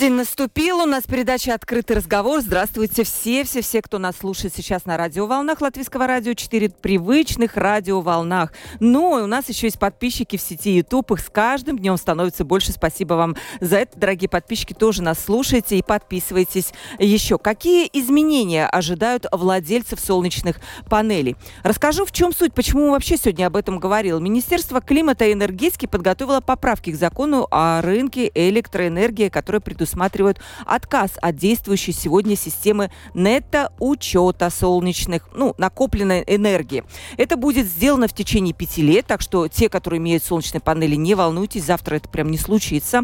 [0.00, 2.40] Полдень наступил, у нас передача «Открытый разговор».
[2.40, 8.54] Здравствуйте все-все-все, кто нас слушает сейчас на радиоволнах Латвийского радио 4, привычных радиоволнах.
[8.78, 12.46] Ну, и у нас еще есть подписчики в сети YouTube, их с каждым днем становится
[12.46, 12.72] больше.
[12.72, 17.36] Спасибо вам за это, дорогие подписчики, тоже нас слушайте и подписывайтесь еще.
[17.36, 21.36] Какие изменения ожидают владельцев солнечных панелей?
[21.62, 24.18] Расскажу, в чем суть, почему вообще сегодня об этом говорил.
[24.18, 31.36] Министерство климата и энергетики подготовило поправки к закону о рынке электроэнергии, который предусматривают отказ от
[31.36, 36.84] действующей сегодня системы нетто-учета солнечных, ну, накопленной энергии.
[37.16, 41.14] Это будет сделано в течение пяти лет, так что те, которые имеют солнечные панели, не
[41.14, 43.02] волнуйтесь, завтра это прям не случится.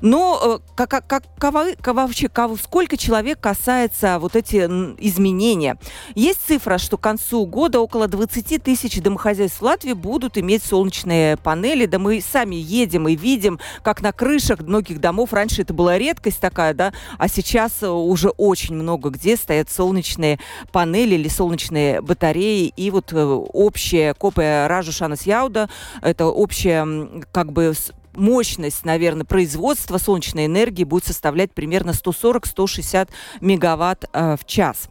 [0.00, 5.78] Но э, как, как, как, вообще, кого, сколько человек касается вот эти изменения?
[6.14, 11.36] Есть цифра, что к концу года около 20 тысяч домохозяйств в Латвии будут иметь солнечные
[11.36, 11.86] панели.
[11.86, 15.96] Да мы сами едем и видим, как на крышах многих домов раньше это было
[16.28, 20.38] редкость такая, да, а сейчас э, уже очень много где стоят солнечные
[20.72, 25.68] панели или солнечные батареи, и вот э, общая копия Ражушанас Яуда,
[26.02, 26.86] это общая
[27.32, 27.72] как бы
[28.14, 33.08] мощность, наверное, производства солнечной энергии будет составлять примерно 140-160
[33.40, 34.88] мегаватт э, в час.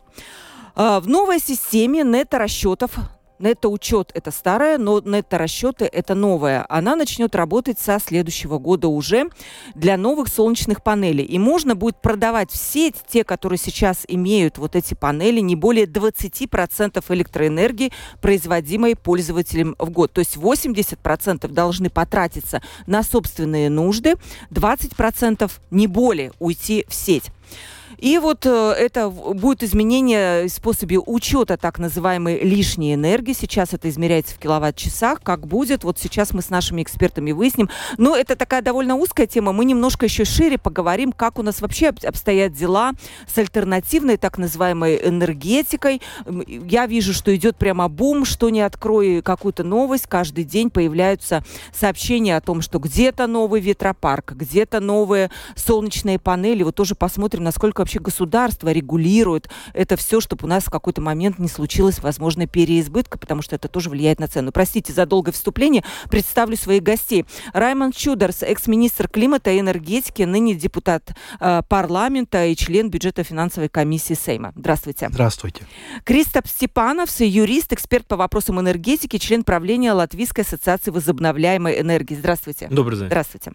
[0.75, 2.91] В новой системе нето-расчетов
[3.39, 6.65] Нетто-учет– это старая, но нетто-расчеты– это новая.
[6.69, 9.29] Она начнет работать со следующего года уже
[9.75, 11.23] для новых солнечных панелей.
[11.23, 15.85] И можно будет продавать в сеть те, которые сейчас имеют вот эти панели, не более
[15.85, 20.13] 20% электроэнергии, производимой пользователем в год.
[20.13, 24.15] То есть 80% должны потратиться на собственные нужды,
[24.49, 27.31] 20% не более уйти в сеть.
[27.97, 33.33] И вот э, это будет изменение в способе учета так называемой лишней энергии.
[33.33, 35.21] Сейчас это измеряется в киловатт-часах.
[35.23, 37.69] Как будет, вот сейчас мы с нашими экспертами выясним.
[37.97, 39.51] Но это такая довольно узкая тема.
[39.51, 42.91] Мы немножко еще шире поговорим, как у нас вообще обстоят дела
[43.27, 46.01] с альтернативной так называемой энергетикой.
[46.25, 50.05] Я вижу, что идет прямо бум, что не открою какую-то новость.
[50.07, 51.43] Каждый день появляются
[51.73, 56.61] сообщения о том, что где-то новый ветропарк, где-то новые солнечные панели.
[56.61, 61.39] Вот тоже посмотрим, насколько вообще государство регулирует это все, чтобы у нас в какой-то момент
[61.39, 64.51] не случилось, возможно, переизбытка, потому что это тоже влияет на цену.
[64.51, 65.85] Простите за долгое вступление.
[66.09, 67.25] Представлю своих гостей.
[67.53, 74.15] Раймонд Чудерс, экс-министр климата и энергетики, ныне депутат э, парламента и член бюджета финансовой комиссии
[74.15, 74.51] Сейма.
[74.57, 75.07] Здравствуйте.
[75.09, 75.65] Здравствуйте.
[76.03, 82.15] Кристоп Степанов, юрист, эксперт по вопросам энергетики, член правления Латвийской ассоциации возобновляемой энергии.
[82.15, 82.67] Здравствуйте.
[82.69, 83.07] Добрый день.
[83.07, 83.53] Здравствуйте.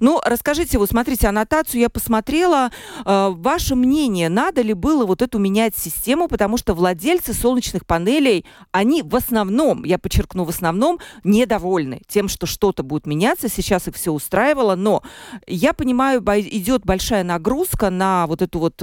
[0.00, 2.70] Ну, расскажите, вот смотрите, аннотацию я посмотрела.
[3.06, 7.86] Э, ваш ваше мнение, надо ли было вот эту менять систему, потому что владельцы солнечных
[7.86, 13.86] панелей, они в основном, я подчеркну, в основном недовольны тем, что что-то будет меняться, сейчас
[13.86, 15.02] их все устраивало, но
[15.46, 18.82] я понимаю, идет большая нагрузка на вот эту вот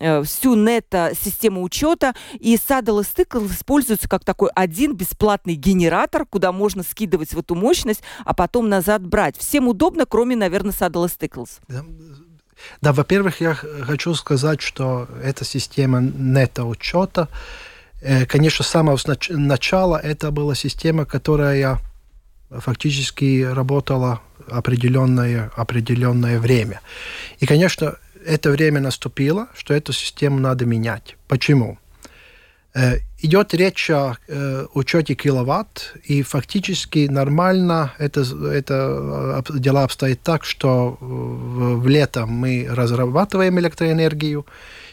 [0.00, 6.82] э, всю нето-систему учета, и Saddle Stickle используется как такой один бесплатный генератор, куда можно
[6.82, 9.36] скидывать в эту мощность, а потом назад брать.
[9.38, 11.60] Всем удобно, кроме, наверное, Saddle Stickles.
[12.80, 17.28] Да, во-первых, я хочу сказать, что эта система нето-учета,
[18.00, 18.98] э, конечно, с самого
[19.30, 21.78] начала это была система, которая
[22.50, 26.80] фактически работала определенное, определенное время.
[27.40, 31.16] И, конечно, это время наступило, что эту систему надо менять.
[31.28, 31.78] Почему?
[33.24, 40.20] Э, идет речь о э, учете киловатт, и фактически нормально это, это э, дела обстоят
[40.22, 44.44] так, что в, в лето мы разрабатываем электроэнергию,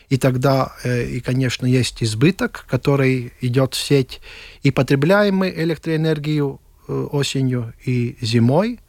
[0.10, 4.20] и тогда, и, конечно, есть избыток, который идет в сеть,
[4.62, 8.80] и потребляем мы электроэнергию осенью и зимой.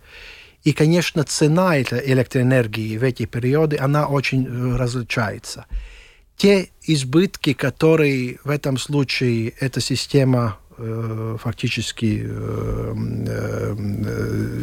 [0.64, 5.67] И, конечно, цена этой электроэнергии в эти периоды, она очень различается
[6.37, 12.94] те избытки, которые в этом случае эта система э, фактически э,
[13.26, 13.75] э,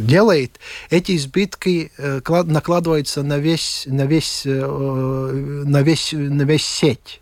[0.02, 4.52] делает, эти избытки э, накладываются на весь, на весь, э,
[5.66, 7.22] на весь, на весь сеть.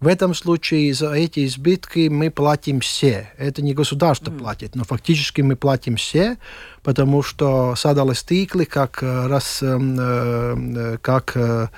[0.00, 3.30] В этом случае за эти избытки мы платим все.
[3.36, 4.38] Это не государство mm.
[4.38, 6.38] платит, но фактически мы платим все,
[6.82, 9.62] потому что садалы стиклы как раз,
[11.02, 11.68] как э,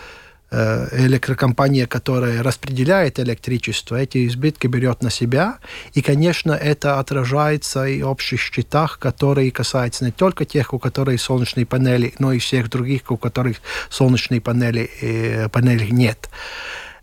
[0.53, 5.59] электрокомпания, которая распределяет электричество, эти избытки берет на себя.
[5.95, 11.21] И, конечно, это отражается и в общих счетах, которые касаются не только тех, у которых
[11.21, 13.59] солнечные панели, но и всех других, у которых
[13.89, 16.29] солнечные панели, э, панели нет.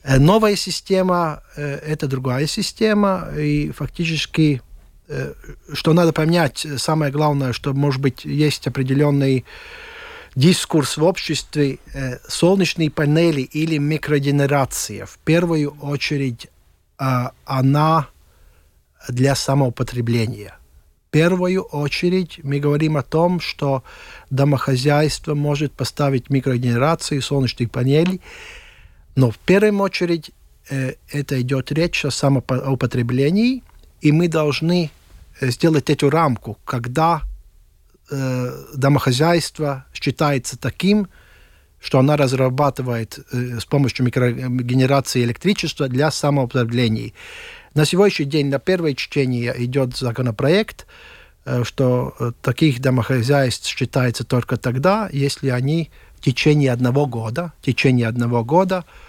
[0.03, 4.61] Э, новая система э,– это другая система, и фактически,
[5.07, 5.33] э,
[5.73, 9.45] что надо поменять, самое главное, что, может быть, есть определенный
[10.35, 11.79] дискурс в обществе
[12.27, 15.05] солнечные панели или микрогенерация.
[15.05, 16.47] В первую очередь
[16.97, 18.07] она
[19.07, 20.55] для самоупотребления.
[21.07, 23.83] В первую очередь мы говорим о том, что
[24.29, 28.21] домохозяйство может поставить микрогенерацию солнечных панелей
[29.19, 30.31] но в первую очередь
[30.69, 33.63] э, это идет речь о самоупотреблении,
[33.99, 34.91] и мы должны
[35.41, 37.23] э, сделать эту рамку, когда
[38.09, 41.07] э, домохозяйство считается таким,
[41.79, 47.13] что она разрабатывает э, с помощью микрогенерации электричества для самоупотребления.
[47.73, 50.87] На сегодняшний день на первое чтение идет законопроект,
[51.45, 57.65] э, что э, таких домохозяйств считается только тогда, если они в течение одного года, в
[57.65, 59.08] течение одного года Э,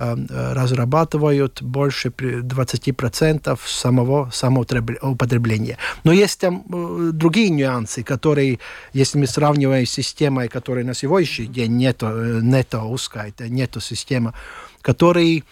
[0.00, 5.76] разрабатывают больше 20% самого самоупотребления.
[6.04, 8.58] Но есть там э, другие нюансы, которые,
[8.94, 14.32] если мы сравниваем с системой, которая на сегодняшний день нету, э, нету узкая, нету система,
[14.80, 15.44] которые,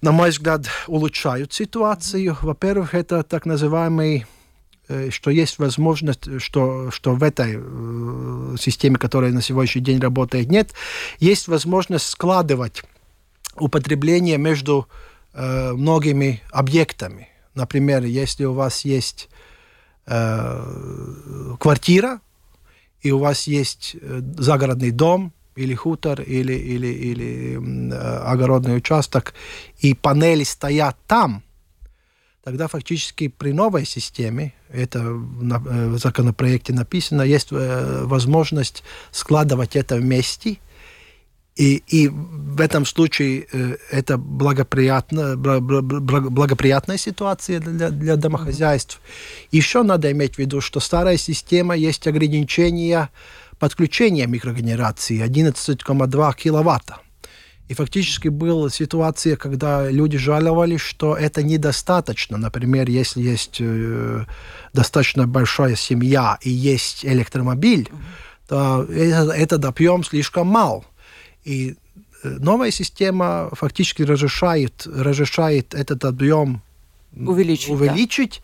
[0.00, 2.36] на мой взгляд, улучшают ситуацию.
[2.40, 4.26] Во-первых, это так называемый
[5.10, 10.74] что есть возможность, что, что в этой э, системе, которая на сегодняшний день работает, нет,
[11.18, 12.84] есть возможность складывать
[13.58, 14.88] употребление между
[15.32, 17.28] э, многими объектами.
[17.54, 19.28] Например, если у вас есть
[20.06, 22.20] э, квартира,
[23.00, 27.58] и у вас есть э, загородный дом, или хутор, или, или, или
[27.92, 29.34] э, огородный участок,
[29.78, 31.42] и панели стоят там,
[32.44, 39.96] тогда фактически при новой системе, это э, в законопроекте написано, есть э, возможность складывать это
[39.96, 40.58] вместе–
[41.56, 49.00] и, и в этом случае э, это благоприятно, благоприятная ситуация для, для домохозяйств.
[49.50, 53.08] Еще надо иметь в виду, что старая система есть ограничения
[53.58, 56.98] подключения микрогенерации 11,2 киловатта.
[57.68, 62.36] И фактически была ситуация, когда люди жаловались, что это недостаточно.
[62.36, 64.24] Например, если есть э,
[64.74, 67.88] достаточно большая семья и есть электромобиль,
[68.46, 70.84] то это, этот объем слишком мал.
[71.46, 71.76] И
[72.24, 76.60] э, новая система фактически разрешает, разрешает этот объем
[77.16, 78.42] увеличить, увеличить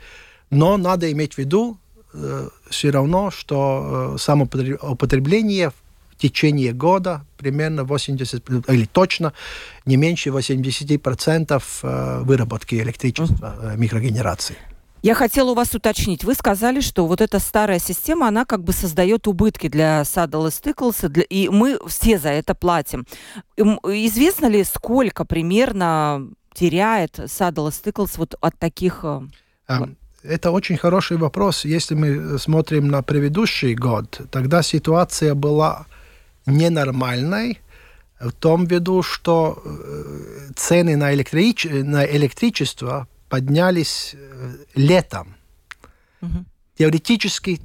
[0.50, 0.56] да.
[0.56, 1.78] но надо иметь в виду
[2.14, 9.32] э, все равно, что э, самоупотребление в течение года примерно 80, или точно
[9.84, 14.56] не меньше 80% э, выработки электричества, э, микрогенерации.
[15.02, 16.22] Я хотела у вас уточнить.
[16.22, 21.08] Вы сказали, что вот эта старая система, она как бы создает убытки для Saddle Stickles,
[21.08, 23.04] для, и мы все за это платим.
[23.56, 29.04] Известно ли, сколько примерно теряет Saddle Stickles вот от таких...
[29.66, 29.86] Э,
[30.22, 31.64] это очень хороший вопрос.
[31.64, 35.86] Если мы смотрим на предыдущий год, тогда ситуация была
[36.46, 37.58] ненормальной,
[38.20, 41.64] в том виду, что э, цены на, электрич...
[41.64, 45.36] на электричество поднялись э, летом.
[46.20, 46.44] Угу.
[46.76, 47.60] Теоретически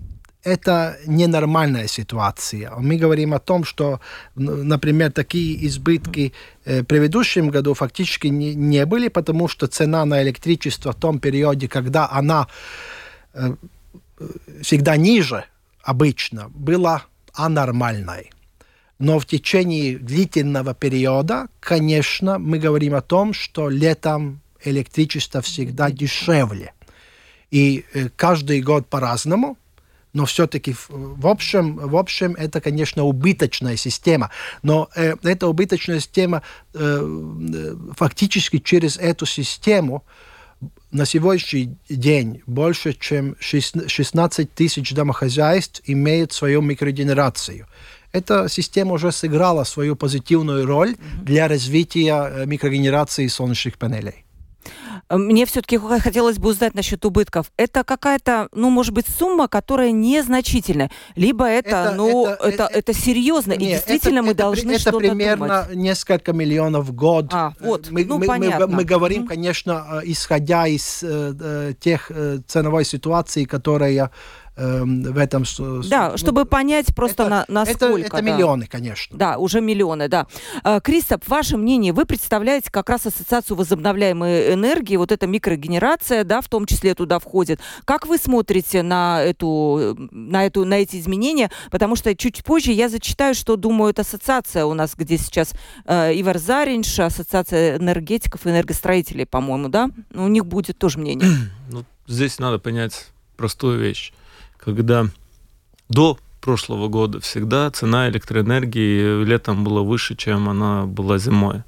[0.45, 2.71] это ненормальная ситуация.
[2.77, 3.99] Мы говорим о том, что,
[4.35, 6.31] например, такие избытки
[6.65, 11.19] э, в предыдущем году фактически не, не были, потому что цена на электричество в том
[11.19, 12.47] периоде, когда она
[13.33, 13.55] э,
[14.61, 15.43] всегда ниже
[15.83, 18.31] обычно, была анормальной.
[18.99, 26.73] Но в течение длительного периода, конечно, мы говорим о том, что летом электричество всегда дешевле.
[27.51, 29.57] И э, каждый год по-разному,
[30.13, 34.31] но все-таки в общем, в общем это, конечно, убыточная система.
[34.63, 36.41] Но э, эта убыточная система
[36.73, 40.03] э, э фактически через эту систему
[40.91, 47.67] на сегодняшний день больше, чем 16 тысяч домохозяйств имеют свою микрогенерацию.
[48.11, 54.26] Эта система уже сыграла свою позитивную роль для развития э, микрогенерации солнечных панелей.
[55.09, 57.51] Мне все-таки хотелось бы узнать насчет убытков.
[57.57, 62.77] Это какая-то, ну, может быть, сумма, которая незначительная, либо это, это ну, это, это, это,
[62.77, 65.75] это серьезно, нет, и действительно это, мы это, должны это что-то примерно думать.
[65.75, 67.27] несколько миллионов в год.
[67.31, 68.67] А, вот, мы, ну, мы, понятно.
[68.67, 74.11] Мы, мы говорим, конечно, исходя из э, тех э, ценовой ситуации, которая
[74.57, 75.43] Эм, в этом...
[75.87, 78.07] Да, ну, чтобы понять просто это, на, насколько.
[78.07, 79.15] Это, это миллионы, конечно.
[79.15, 80.25] Да, уже миллионы, да.
[80.63, 86.41] Э, Кристоп, ваше мнение, вы представляете как раз ассоциацию возобновляемой энергии, вот эта микрогенерация, да,
[86.41, 87.59] в том числе туда входит.
[87.85, 91.51] Как вы смотрите на, эту, на, эту, на эти изменения?
[91.69, 95.53] Потому что чуть позже я зачитаю, что думает ассоциация у нас, где сейчас
[95.85, 99.91] э, Ивар Заринш, ассоциация энергетиков и энергостроителей, по-моему, да?
[100.15, 101.29] У них будет тоже мнение.
[101.69, 104.13] Ну, здесь надо понять простую вещь
[104.67, 105.07] когда
[105.87, 111.63] до прошлого года всегда цена электроэнергии летом была выше, чем она была зимой.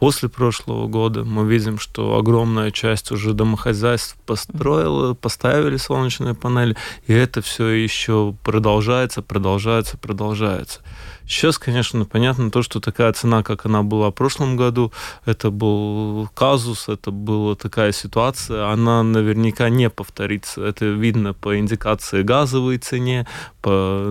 [0.00, 6.74] После прошлого года мы видим, что огромная часть уже домохозяйств построила, поставили солнечные панели,
[7.06, 10.80] и это все еще продолжается, продолжается, продолжается.
[11.26, 14.90] Сейчас, конечно, понятно то, что такая цена, как она была в прошлом году,
[15.26, 20.64] это был казус, это была такая ситуация, она наверняка не повторится.
[20.64, 23.28] Это видно по индикации газовой цене,
[23.60, 24.10] по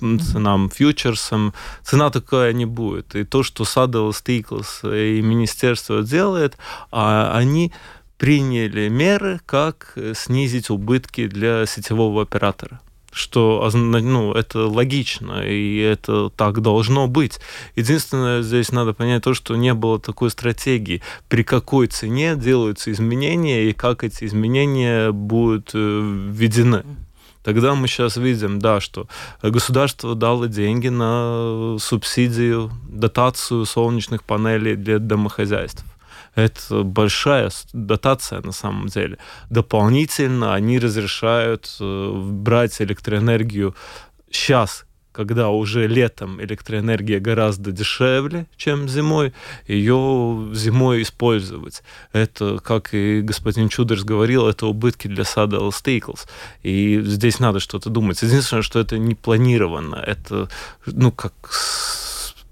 [0.00, 1.54] ценам, фьючерсам.
[1.82, 3.14] Цена такая не будет.
[3.14, 6.56] И то, что Садел, Стиклс и министерство делает,
[6.90, 7.72] а они
[8.18, 12.80] приняли меры, как снизить убытки для сетевого оператора
[13.12, 17.40] что ну, это логично, и это так должно быть.
[17.76, 23.68] Единственное, здесь надо понять то, что не было такой стратегии, при какой цене делаются изменения
[23.68, 26.84] и как эти изменения будут э, введены.
[27.42, 29.06] Тогда мы сейчас видим, да, что
[29.42, 35.84] государство дало деньги на субсидию, дотацию солнечных панелей для домохозяйств.
[36.34, 39.18] Это большая дотация на самом деле.
[39.48, 43.74] Дополнительно они разрешают э, брать электроэнергию
[44.30, 44.84] сейчас,
[45.20, 49.34] когда уже летом электроэнергия гораздо дешевле, чем зимой,
[49.68, 51.82] ее зимой использовать.
[52.14, 56.26] Это, как и господин Чудерс говорил, это убытки для сада Стейклс.
[56.62, 58.22] И здесь надо что-то думать.
[58.22, 59.96] Единственное, что это не планировано.
[59.96, 60.48] Это,
[60.86, 61.34] ну, как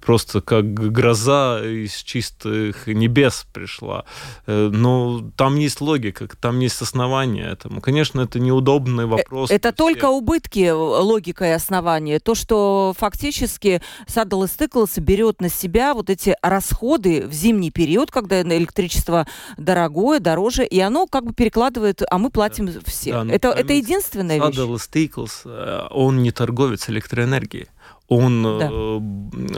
[0.08, 4.06] просто как гроза из чистых небес пришла.
[4.46, 7.82] Э, но там есть логика, там есть основания этому.
[7.82, 9.50] Конечно, это неудобный э, вопрос.
[9.50, 12.20] Это только убытки, э, логика и основания.
[12.20, 18.40] То, что фактически Саддл Стыклс берет на себя вот эти расходы в зимний период, когда
[18.40, 19.26] электричество
[19.58, 22.80] дорогое, дороже, и оно как бы перекладывает, а мы платим да.
[22.86, 23.12] все.
[23.12, 24.56] Да, это, это единственная вещь.
[24.56, 25.42] Саддл Стыклс,
[25.90, 27.68] он не торговец электроэнергией
[28.08, 28.68] он, да.
[28.72, 29.00] Э,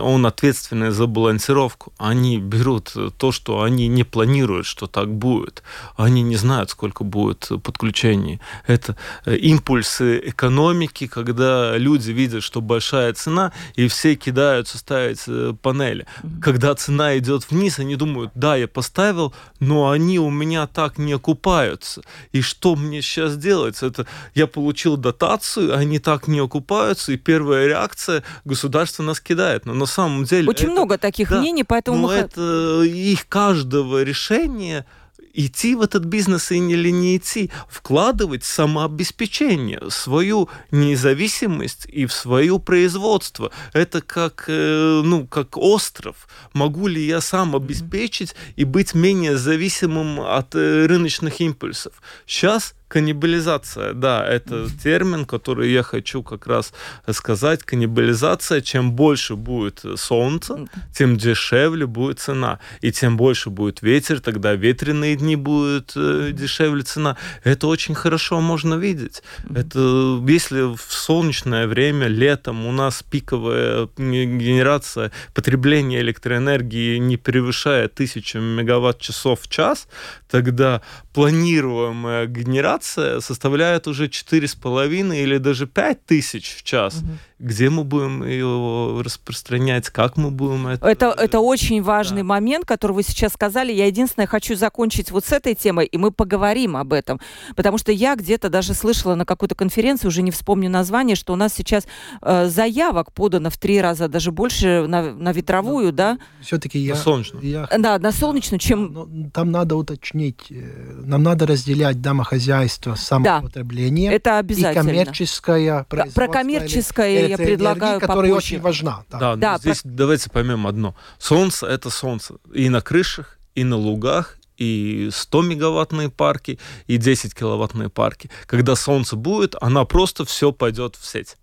[0.00, 1.92] он ответственный за балансировку.
[1.98, 5.62] Они берут то, что они не планируют, что так будет.
[5.96, 8.40] Они не знают, сколько будет подключений.
[8.66, 15.54] Это э, импульсы экономики, когда люди видят, что большая цена, и все кидаются ставить э,
[15.62, 16.06] панели.
[16.22, 16.40] Mm-hmm.
[16.40, 21.12] Когда цена идет вниз, они думают, да, я поставил, но они у меня так не
[21.12, 22.02] окупаются.
[22.32, 23.80] И что мне сейчас делать?
[23.82, 29.66] Это я получил дотацию, они так не окупаются, и первая реакция государство нас кидает.
[29.66, 30.48] Но на самом деле...
[30.48, 31.98] Очень это, много таких да, мнений, поэтому...
[31.98, 32.14] Но мы...
[32.14, 34.86] это их каждого решения
[35.32, 43.50] идти в этот бизнес или не идти, вкладывать самообеспечение, свою независимость и в свое производство.
[43.72, 46.28] Это как, э, ну, как остров.
[46.52, 51.94] Могу ли я сам обеспечить и быть менее зависимым от э, рыночных импульсов?
[52.26, 56.72] Сейчас Каннибализация, да, это термин, который я хочу как раз
[57.12, 57.62] сказать.
[57.62, 62.58] Каннибализация, чем больше будет солнца, тем дешевле будет цена.
[62.80, 67.16] И тем больше будет ветер, тогда ветреные дни будет э, дешевле цена.
[67.44, 69.22] Это очень хорошо можно видеть.
[69.54, 78.40] Это если в солнечное время, летом у нас пиковая генерация, потребление электроэнергии не превышает 1000
[78.40, 79.86] мегаватт-часов в час,
[80.28, 80.82] тогда
[81.14, 86.96] планируемая генерация составляет уже 4,5 или даже 5 тысяч в час.
[86.96, 90.86] Угу где мы будем его распространять, как мы будем это...
[90.86, 92.24] Это, это очень важный да.
[92.24, 93.72] момент, который вы сейчас сказали.
[93.72, 97.18] Я единственное хочу закончить вот с этой темой, и мы поговорим об этом.
[97.56, 101.36] Потому что я где-то даже слышала на какой-то конференции, уже не вспомню название, что у
[101.36, 101.86] нас сейчас
[102.20, 106.18] э, заявок подано в три раза, даже больше на, на ветровую, ну, да?
[106.42, 106.94] Все-таки я...
[106.94, 107.44] На солнечную.
[107.44, 108.92] Я, да, на солнечную, чем...
[108.92, 114.90] Но, там надо уточнить, э, нам надо разделять домохозяйство, самопотребление да, это обязательно.
[114.90, 116.20] и коммерческое производство.
[116.20, 119.04] Про коммерческое я предлагаю которая очень важна.
[119.10, 119.90] Да, да, да здесь про...
[119.90, 120.94] давайте поймем одно.
[121.18, 122.36] Солнце— это солнце.
[122.52, 128.30] И на крышах, и на лугах, и 100 мегаваттные парки, и 10 киловаттные парки.
[128.46, 131.36] Когда солнце будет, она просто все пойдет в сеть.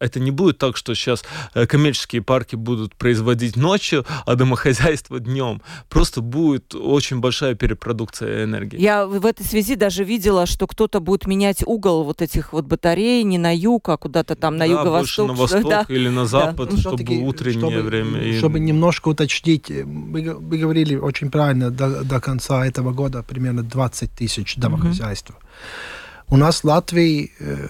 [0.00, 1.22] Это не будет так, что сейчас
[1.54, 5.60] э, коммерческие парки будут производить ночью, а домохозяйство днем.
[5.90, 8.80] Просто будет очень большая перепродукция энергии.
[8.80, 13.22] Я в этой связи даже видела, что кто-то будет менять угол вот этих вот батарей
[13.24, 15.28] не на юг, а куда-то там на да, юго-восток.
[15.28, 15.84] на восток да.
[15.88, 16.76] или на запад, да.
[16.78, 18.38] чтобы утреннее чтобы, время.
[18.38, 24.10] Чтобы немножко уточнить, вы, вы говорили очень правильно, до, до конца этого года примерно 20
[24.12, 25.32] тысяч домохозяйств.
[25.32, 25.99] Mm-hmm.
[26.30, 27.68] У нас в Латвии э,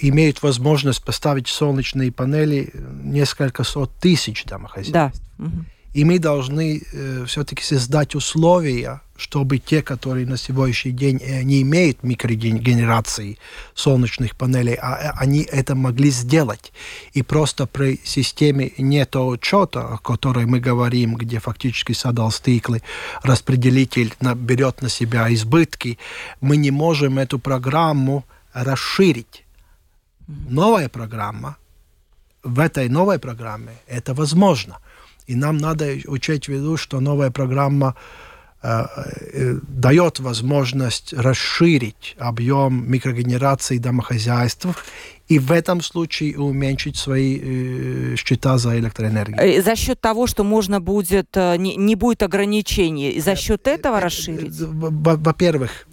[0.00, 2.72] имеют возможность поставить солнечные панели
[3.02, 4.92] несколько сот тысяч домохозяйств.
[4.92, 5.12] Да.
[5.94, 11.62] И мы должны э, все-таки создать условия, чтобы те, которые на сегодняшний день э, не
[11.62, 13.36] имеют микрогенерации
[13.74, 16.72] солнечных панелей, а, а они это могли сделать.
[17.14, 22.82] И просто при системе нет учета, о которой мы говорим, где фактически садал-стиклы,
[23.24, 25.98] распределитель на, берет на себя избытки,
[26.40, 29.44] мы не можем эту программу расширить.
[30.28, 31.56] Новая программа,
[32.44, 34.78] в этой новой программе это возможно–
[35.28, 38.27] и нам надо учесть в виду, что новая программа э, э,
[38.62, 44.66] дает возможность расширить объем микрогенерации домохозяйств
[45.28, 49.38] и в этом случае уменьшить свои э, счета за электроэнергию.
[49.38, 54.00] Э, за счет того, что можно будет, э, не, не будет ограничений, за счет этого
[54.00, 54.54] расширить?
[54.58, 55.86] Во-первых,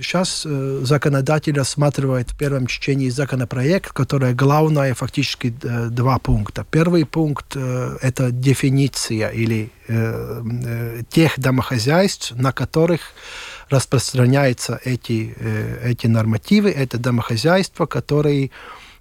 [0.00, 6.66] сейчас э, законодатель рассматривает в первом чтении законопроект, который главное фактически э, два пункта.
[6.70, 9.70] Первый пункт э, это дефиниция или
[11.10, 13.00] тех домохозяйств, на которых
[13.68, 15.36] распространяются эти,
[15.84, 16.70] эти нормативы.
[16.70, 18.50] Это домохозяйства, которые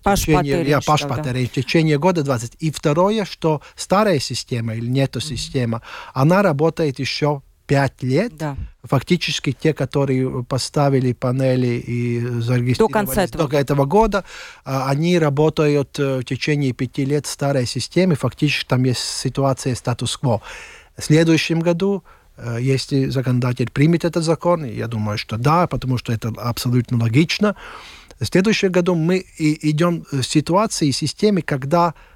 [0.03, 1.07] Паш течение, я, Паш да.
[1.07, 2.57] в течение года 20.
[2.59, 5.81] И второе, что старая система или нету система,
[6.13, 8.37] она работает еще 5 лет.
[8.37, 8.57] Да.
[8.83, 14.23] Фактически те, которые поставили панели и зарегистрировались до конца этого, до этого года,
[14.65, 18.15] а, они работают э, в течение пяти лет в старой системе.
[18.15, 20.41] Фактически там есть ситуация статус-кво.
[20.97, 22.03] В следующем году
[22.37, 27.55] э, если законодатель примет этот закон, я думаю, что да, потому что это абсолютно логично.
[28.19, 32.12] В следующем году мы идем в ситуации, системе, когда Э,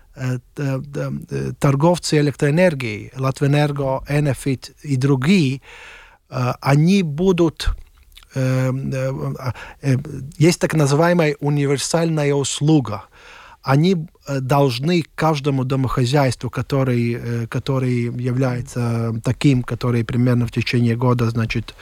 [1.60, 5.62] торговцы электроэнергией, Латвэнерго, Энефит и другие,
[6.30, 7.70] э, они будут
[8.36, 8.72] э,
[10.38, 13.04] есть так называемая универсальная услуга.
[13.64, 21.76] Они должны каждому домохозяйству, который, который является таким, который примерно в течение года, значит,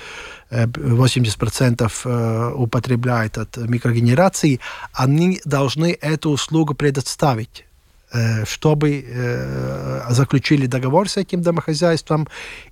[0.49, 4.59] 80% употребляет от микрогенерации,
[4.93, 7.65] они должны эту услугу предоставить.
[8.13, 12.27] Э, чтобы э, заключили договор с этим домохозяйством,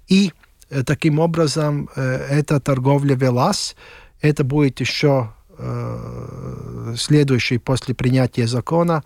[0.07, 0.31] и
[0.69, 3.75] э, таким образом эта торговля велась.
[4.21, 5.29] Это будет еще
[6.95, 9.03] следующий после принятия закона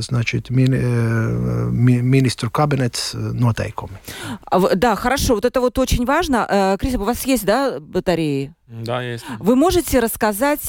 [0.00, 3.98] значит, ми, ми, министру кабинет нотейками.
[4.44, 6.76] А да, хорошо, вот это вот очень важно.
[6.80, 8.52] Крис, у вас есть, да, батареи?
[8.66, 9.24] Да, есть.
[9.38, 10.68] Вы можете рассказать,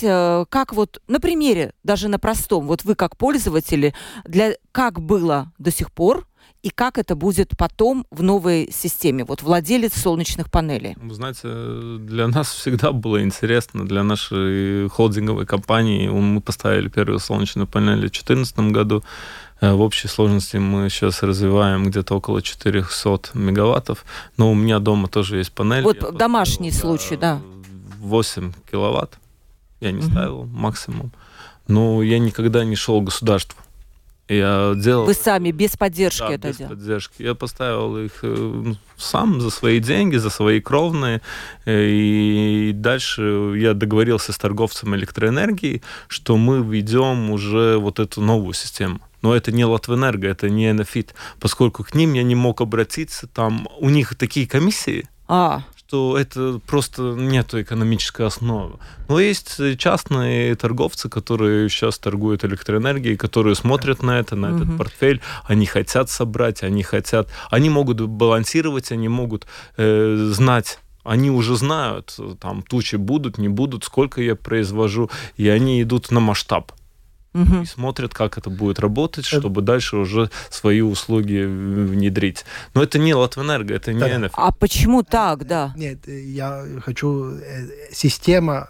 [0.49, 3.93] как вот на примере, даже на простом, вот вы как пользователи,
[4.25, 6.25] для, как было до сих пор
[6.61, 10.95] и как это будет потом в новой системе, вот владелец солнечных панелей?
[10.97, 11.47] Вы знаете,
[11.99, 18.11] для нас всегда было интересно, для нашей холдинговой компании, мы поставили первую солнечную панель в
[18.11, 19.03] 2014 году,
[19.61, 24.03] э, в общей сложности мы сейчас развиваем где-то около 400 мегаваттов,
[24.35, 25.83] но у меня дома тоже есть панель.
[25.83, 27.41] Вот домашний поставил, случай, да.
[27.99, 29.17] 8 киловатт,
[29.79, 30.09] я не угу.
[30.09, 31.11] ставил максимум,
[31.67, 33.61] но я никогда не шел государству.
[34.29, 35.05] Я делал...
[35.05, 36.75] Вы сами, без поддержки да, это без делали?
[36.75, 37.23] поддержки.
[37.23, 41.21] Я поставил их э, сам за свои деньги, за свои кровные.
[41.65, 48.53] Э, и дальше я договорился с торговцем электроэнергии, что мы введем уже вот эту новую
[48.53, 48.99] систему.
[49.23, 53.27] Но это не Латвэнерго, это не Энефит, поскольку к ним я не мог обратиться.
[53.27, 58.77] Там у них такие комиссии, а что это просто нет экономической основы.
[59.07, 64.57] Но есть частные торговцы, которые сейчас торгуют электроэнергией, которые смотрят на это, на угу.
[64.57, 69.47] этот портфель, они хотят собрать, они хотят, они могут балансировать, они могут
[69.77, 75.81] э, знать они уже знают, там тучи будут, не будут, сколько я произвожу, и они
[75.81, 76.73] идут на масштаб
[77.33, 77.61] угу.
[77.61, 82.45] и смотрят, как это будет работать, чтобы дальше уже свои услуги внедрить.
[82.73, 84.29] Но это не Латвэнерго, это не да.
[84.33, 85.73] А почему так, да?
[85.75, 87.37] Нет, я хочу...
[87.91, 88.69] Система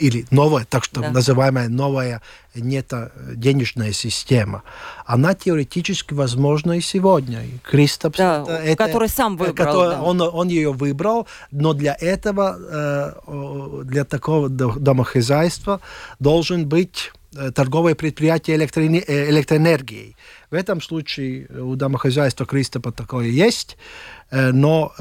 [0.00, 1.10] или новая, так что да.
[1.10, 2.22] называемая новая
[2.54, 4.62] нето денежная система,
[5.06, 7.42] она теоретически возможна и сегодня.
[7.62, 9.54] Кристопс, да, это, который сам выбрал.
[9.54, 10.02] Который, да.
[10.02, 13.14] он, он ее выбрал, но для этого,
[13.84, 15.80] для такого домохозяйства
[16.18, 20.16] должен быть э, торговое предприятие электроэнергии, э, электроэнергией.
[20.50, 23.76] В этом случае у домохозяйства Кристопа такое есть,
[24.30, 24.92] но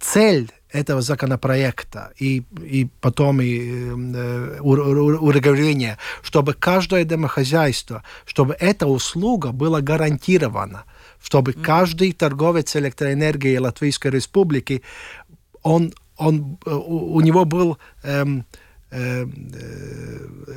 [0.00, 9.52] цель этого законопроекта и, и потом и э, урегулирование, чтобы каждое домохозяйство, чтобы эта услуга
[9.52, 10.84] была гарантирована,
[11.22, 11.62] чтобы mm.
[11.62, 14.82] каждый торговец электроэнергии Латвийской Республики,
[15.62, 18.44] он, он, у, у него был эм,
[18.94, 19.26] э,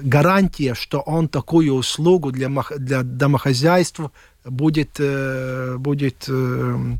[0.03, 3.99] гарантия, что он такую услугу для, для домохозяйств
[4.45, 6.97] будет, э, будет э,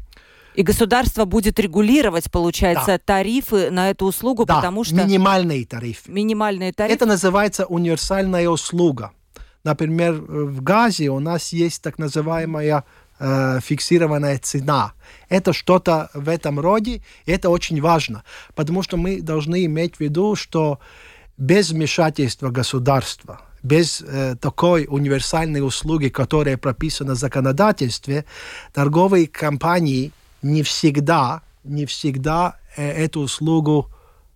[0.56, 2.98] и государство будет регулировать, получается, да.
[2.98, 4.96] тарифы на эту услугу, да, потому что...
[4.96, 6.12] минимальные тарифы.
[6.12, 6.96] Минимальные тарифы.
[6.96, 9.12] Это называется универсальная услуга.
[9.64, 12.86] Например, в газе у нас есть так называемая
[13.20, 14.94] э, фиксированная цена.
[15.30, 18.24] Это что-то в этом роде, и это очень важно,
[18.56, 20.80] потому что мы должны иметь в виду, что
[21.38, 28.26] без вмешательства государства, без э, такой универсальной услуги, которая прописана в законодательстве,
[28.74, 33.90] торговые компании не всегда, не всегда э, эту услугу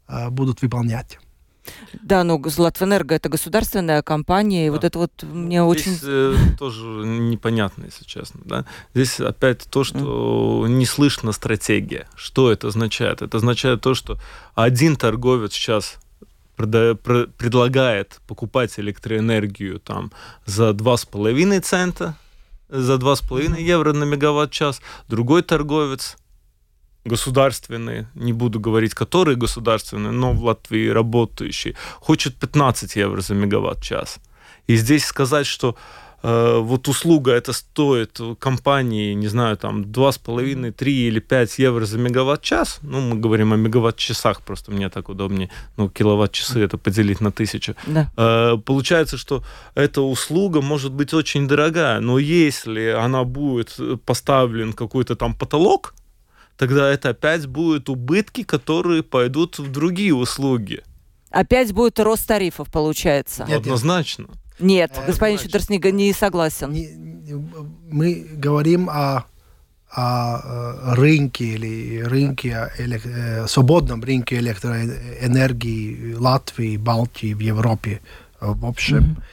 [0.07, 1.19] э, будут выполнять.
[2.01, 5.99] Да, но Златвэнерго это государственная компания, и вот это вот мне Здесь очень...
[6.03, 8.41] Э, тоже непонятно, если честно.
[8.45, 8.65] Да?
[8.93, 10.69] Здесь опять то, что mm.
[10.69, 12.07] не слышно стратегия.
[12.15, 13.21] Что это означает?
[13.21, 14.17] Это означает то, что
[14.55, 15.99] один торговец сейчас
[16.55, 20.11] предлагает покупать электроэнергию там
[20.45, 22.15] за 2,5 цента
[22.71, 26.17] за 2,5 евро на мегаватт-час, другой торговец
[27.03, 34.19] государственный, не буду говорить, который государственный, но в Латвии работающий, хочет 15 евро за мегаватт-час.
[34.67, 35.75] И здесь сказать, что
[36.23, 41.97] Э, вот услуга это стоит компании, не знаю, там 2,5, 3 или 5 евро за
[41.97, 47.31] мегаватт-час, ну, мы говорим о мегаватт-часах, просто мне так удобнее, ну, киловатт-часы это поделить на
[47.31, 47.75] тысячу.
[47.87, 48.11] Да.
[48.17, 49.43] Э, получается, что
[49.75, 55.95] эта услуга может быть очень дорогая, но если она будет поставлен какой-то там потолок,
[56.57, 60.83] тогда это опять будут убытки, которые пойдут в другие услуги.
[61.31, 63.45] Опять будет рост тарифов, получается.
[63.47, 64.27] Нет, Однозначно.
[64.27, 64.40] Нет,
[64.97, 65.79] э, господин Чудерс не,
[66.13, 66.71] согласен.
[66.71, 66.89] Не,
[67.89, 69.25] мы говорим о,
[69.89, 78.01] о рынке или рынке, элек, э, свободном рынке электроэнергии Латвии, Балтии, в Европе
[78.39, 78.97] в общем.
[78.97, 79.23] Mm-hmm.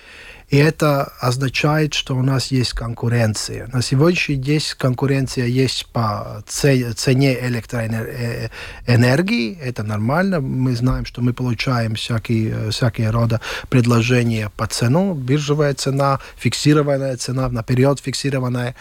[0.49, 3.69] И это означает, что у нас есть конкуренция.
[3.71, 9.59] На сегодняшний день конкуренция есть по цене электроэнергии.
[9.61, 10.41] Это нормально.
[10.41, 15.13] Мы знаем, что мы получаем всякие, всякие рода предложения по цену.
[15.13, 18.75] Биржевая цена, фиксированная цена, наперед фиксированная.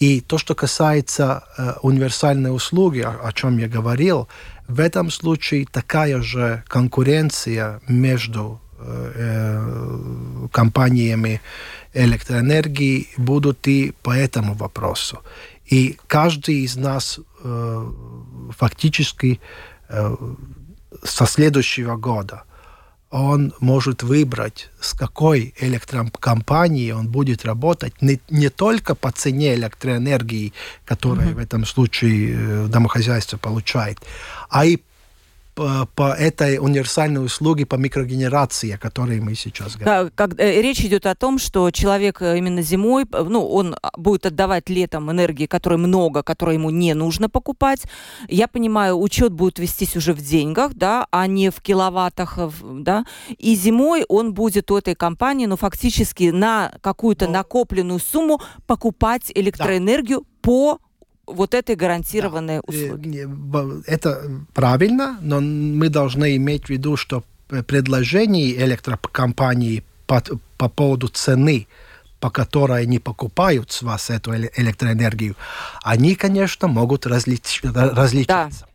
[0.00, 4.28] И то, что касается э, универсальной услуги, о, о чем я говорил,
[4.68, 8.60] в этом случае такая же конкуренция между
[10.52, 11.40] компаниями
[11.94, 15.22] электроэнергии будут и по этому вопросу.
[15.66, 17.92] И каждый из нас э,
[18.56, 19.40] фактически
[19.88, 20.16] э,
[21.04, 22.42] со следующего года
[23.10, 30.52] он может выбрать, с какой электрокомпанией он будет работать, не, не только по цене электроэнергии,
[30.84, 31.34] которая mm-hmm.
[31.34, 33.98] в этом случае домохозяйство получает,
[34.48, 34.78] а и
[35.54, 39.84] по, по этой универсальной услуге по микрогенерации, о которой мы сейчас говорим.
[39.84, 44.26] Да, как, э, речь идет о том, что человек э, именно зимой, ну, он будет
[44.26, 47.82] отдавать летом энергии, которой много, которой ему не нужно покупать.
[48.28, 53.04] Я понимаю, учет будет вестись уже в деньгах, да, а не в киловаттах, э, да.
[53.38, 57.32] И зимой он будет у этой компании, ну, фактически на какую-то Но...
[57.32, 60.26] накопленную сумму покупать электроэнергию да.
[60.42, 60.78] по
[61.32, 62.62] вот этой гарантированной да.
[62.66, 63.28] услуги.
[63.86, 67.24] Это правильно, но мы должны иметь в виду, что
[67.66, 70.22] предложений электрокомпании по,
[70.56, 71.66] по поводу цены,
[72.20, 75.36] по которой они покупают с вас эту электроэнергию,
[75.82, 78.60] они, конечно, могут различ, различаться.
[78.60, 78.69] Да.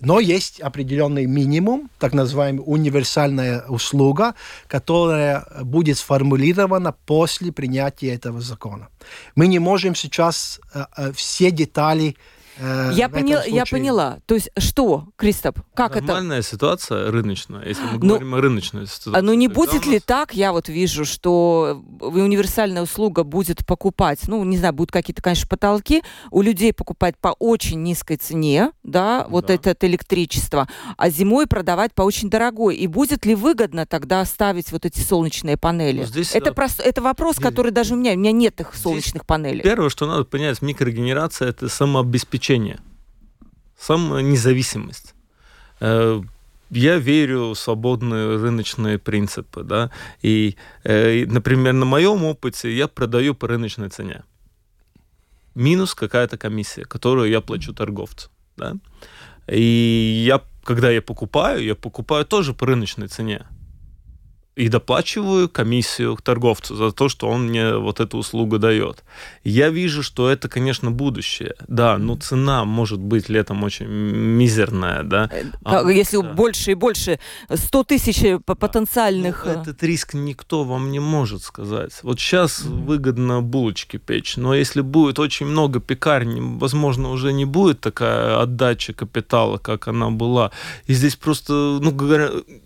[0.00, 4.34] Но есть определенный минимум, так называемая универсальная услуга,
[4.68, 8.88] которая будет сформулирована после принятия этого закона.
[9.36, 12.16] Мы не можем сейчас э, э, все детали
[12.58, 13.54] Э, я, понял, случае...
[13.54, 14.18] я поняла.
[14.26, 16.06] То есть что, Кристоп, как Нормальная это?
[16.06, 19.18] Нормальная ситуация рыночная, если мы ну, говорим о рыночной ситуации.
[19.18, 19.86] А ну не будет нас...
[19.86, 25.22] ли так, я вот вижу, что универсальная услуга будет покупать, ну, не знаю, будут какие-то,
[25.22, 29.54] конечно, потолки, у людей покупать по очень низкой цене, да, вот да.
[29.54, 32.76] это, это электричество, а зимой продавать по очень дорогой.
[32.76, 36.00] И будет ли выгодно тогда ставить вот эти солнечные панели?
[36.00, 38.74] Ну, здесь, это, просто, это вопрос, здесь, который даже у меня, у меня нет их
[38.74, 39.62] солнечных панелей.
[39.62, 42.78] Первое, что надо понять, микрогенерация– это самообеспечение обеспечение,
[43.78, 45.14] самая независимость.
[45.80, 46.22] Э,
[46.70, 49.90] я верю в свободные рыночные принципы, да,
[50.22, 54.22] и, э, например, на моем опыте я продаю по рыночной цене.
[55.54, 58.74] Минус какая-то комиссия, которую я плачу торговцу, да.
[59.48, 63.46] И я, когда я покупаю, я покупаю тоже по рыночной цене
[64.56, 69.04] и доплачиваю комиссию торговцу за то, что он мне вот эту услугу дает.
[69.44, 71.54] Я вижу, что это, конечно, будущее.
[71.68, 75.28] Да, но цена может быть летом очень мизерная, да.
[75.30, 76.32] Э, а, Если да.
[76.32, 77.20] больше и больше
[77.52, 79.44] 100 тысяч э, потенциальных...
[79.44, 81.92] Ну, этот риск никто вам не может сказать.
[82.02, 82.84] Вот сейчас mm.
[82.86, 88.94] выгодно булочки печь, но если будет очень много пекарен, возможно, уже не будет такая отдача
[88.94, 90.50] капитала, как она была.
[90.86, 91.94] И здесь просто, ну,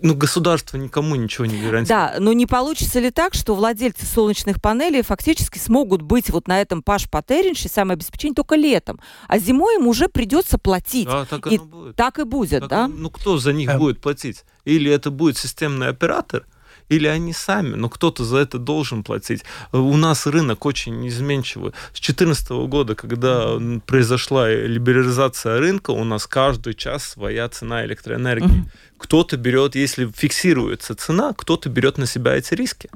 [0.02, 2.14] ну государство никому ничего не гарантирует гарантировать.
[2.14, 6.60] Да, но не получится ли так, что владельцы солнечных панелей фактически смогут быть вот на
[6.60, 11.06] этом паш патеринше самообеспечении только летом, а зимой им уже придется платить.
[11.06, 11.96] Да, так и будет.
[11.96, 12.88] Так и будет, так, да?
[12.88, 13.78] Ну кто за них эм.
[13.78, 14.44] будет платить?
[14.64, 16.46] Или это будет системный оператор,
[16.90, 19.44] или они сами, но кто-то за это должен платить.
[19.72, 21.72] У нас рынок очень изменчивый.
[21.94, 28.64] С 2014 года, когда произошла либерализация рынка, у нас каждый час своя цена электроэнергии.
[28.98, 32.90] Кто-то берет, если фиксируется цена, кто-то берет на себя эти риски.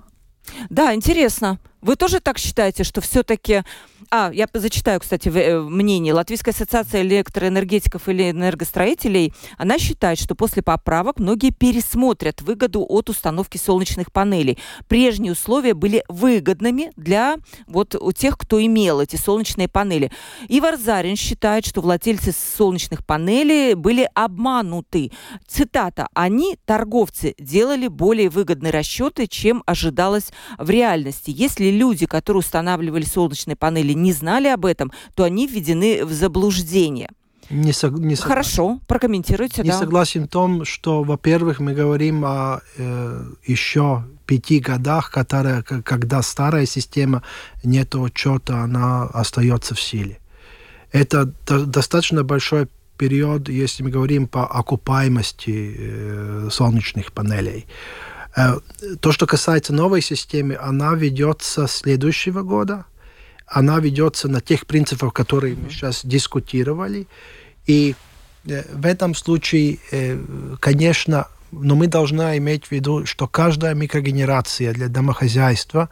[0.69, 1.59] Да, интересно.
[1.81, 3.63] Вы тоже так считаете, что все-таки
[4.11, 6.15] а, я зачитаю, кстати, э, мнение.
[6.15, 13.57] Латвийская ассоциация электроэнергетиков или энергостроителей, она считает, что после поправок многие пересмотрят выгоду от установки
[13.57, 14.59] солнечных панелей.
[14.89, 17.37] Прежние условия были выгодными для
[17.67, 20.11] вот у тех, кто имел эти солнечные панели.
[20.49, 25.13] Ивар Зарин считает, что владельцы солнечных панелей были обмануты.
[25.47, 26.09] Цитата.
[26.15, 31.33] «Они, торговцы, делали более выгодные расчеты, чем ожидалось в реальности.
[31.35, 37.09] Если люди, которые устанавливали солнечные панели, не знали об этом, то они введены в заблуждение.
[37.51, 38.29] Не, сог, не согласен.
[38.29, 39.63] Хорошо, прокомментируйте.
[39.63, 39.79] Не да.
[39.79, 46.67] согласен в том, что, во-первых, мы говорим о э, еще пяти годах, которые, когда старая
[46.67, 47.23] система
[47.63, 50.19] нет учета, она остается в силе.
[50.93, 57.67] Это до, достаточно большой период, если мы говорим по окупаемости э, солнечных панелей.
[58.37, 58.61] Э,
[59.01, 62.87] то, что касается новой системы, она ведется с следующего года–
[63.47, 67.07] она ведется на тех принципах, которые мы сейчас дискутировали.
[67.67, 67.95] И
[68.47, 70.19] э, в этом случае, э,
[70.61, 75.89] конечно, но мы должны иметь в виду, что каждая микрогенерация для домохозяйства,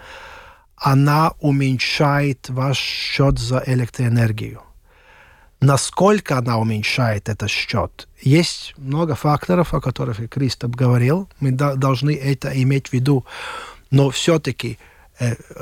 [0.77, 4.63] она уменьшает ваш счет за электроэнергию.
[5.61, 8.09] Насколько она уменьшает этот счет?
[8.21, 11.29] Есть много факторов, о которых и Кристоп говорил.
[11.39, 13.25] Мы должны это иметь в виду.
[13.93, 14.79] Но все-таки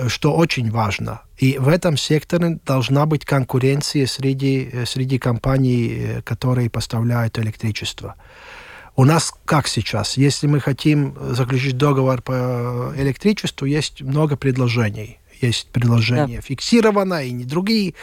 [0.08, 1.22] что очень важно.
[1.36, 8.14] И в этом секторе должна быть конкуренция среди, э, среди компаний, э, которые поставляют электричество.
[8.96, 10.16] У нас как сейчас?
[10.16, 15.18] Если мы хотим заключить договор по электричеству, есть много предложений.
[15.40, 16.42] Есть предложения да.
[16.42, 17.94] фиксированные и не другие.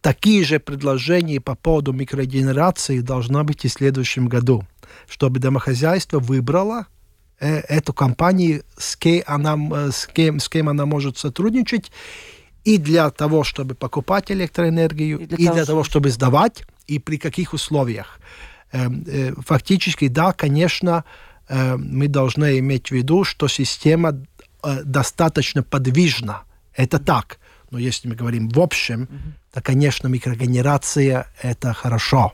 [0.00, 4.64] Такие же предложения по поводу микрогенерации должна быть и в следующем году,
[5.08, 6.86] чтобы домохозяйство выбрало Э,
[7.46, 11.90] эту компанию, с кем, она, э, с, кем, с кем она может сотрудничать,
[12.64, 16.98] и для того, чтобы покупать электроэнергию, и для, и того, для того, чтобы сдавать, и
[16.98, 18.20] при каких условиях.
[18.72, 21.04] Эм, э, фактически, да, конечно,
[21.48, 24.14] мы должны иметь в виду, что система
[24.84, 26.44] достаточно подвижна.
[26.74, 27.38] Это так.
[27.70, 29.08] Но если мы говорим в общем,
[29.52, 32.32] то, конечно, микрогенерация– это хорошо.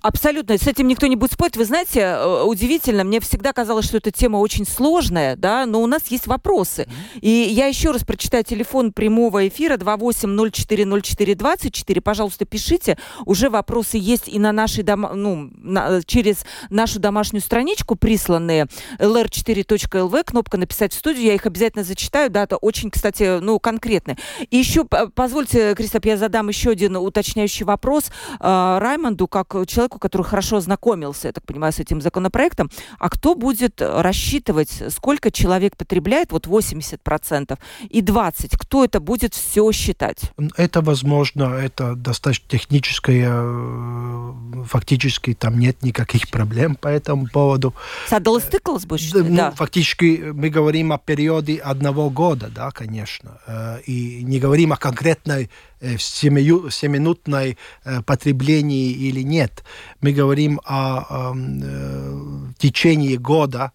[0.00, 1.56] Абсолютно, с этим никто не будет спорить.
[1.56, 5.86] Вы знаете, э, удивительно, мне всегда казалось, что эта тема очень сложная, да, но у
[5.86, 6.88] нас есть вопросы.
[7.20, 12.00] И я еще раз прочитаю телефон прямого эфира 28040424.
[12.00, 12.96] Пожалуйста, пишите.
[13.26, 15.08] Уже вопросы есть и на нашей дом...
[15.14, 16.02] ну, на...
[16.04, 18.66] через нашу домашнюю страничку присланные
[18.98, 21.24] lr4.lv, кнопка «Написать в студию».
[21.24, 22.30] Я их обязательно зачитаю.
[22.30, 24.16] Да, это очень, кстати, ну, конкретные.
[24.50, 30.22] И еще, позвольте, Кристоп, я задам еще один уточняющий вопрос э, Раймонду, как человеку, который
[30.22, 36.32] хорошо ознакомился, я так понимаю, с этим законопроектом, а кто будет рассчитывать, сколько человек потребляет,
[36.32, 37.58] вот 80%
[37.88, 40.32] и 20%, кто это будет все считать?
[40.56, 44.32] Это возможно, это достаточно техническое, э,
[44.66, 47.74] фактически там нет никаких проблем по этому поводу.
[48.08, 48.96] Садалось тыкалось бы?
[49.14, 49.50] Ну, да.
[49.52, 55.50] Фактически мы говорим о периоде одного года, да, конечно, э, и не говорим о конкретной
[55.80, 59.64] в семинутной э, потреблении или нет.
[60.00, 63.72] Мы говорим о э, течении года,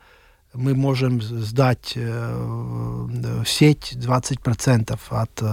[0.55, 5.45] мы можем сдать э, сеть 20% от, э,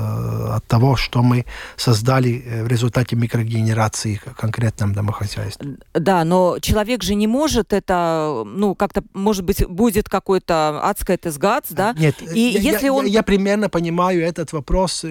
[0.57, 1.45] от того, что мы
[1.77, 5.77] создали э, в результате микрогенерации в конкретном домохозяйстве.
[5.95, 11.65] Да, но человек же не может это, ну, как-то, может быть, будет какой-то адское ТСГАЦ,
[11.71, 11.95] да?
[11.99, 13.07] Нет, и я, если я, он...
[13.07, 15.05] я примерно понимаю этот вопрос.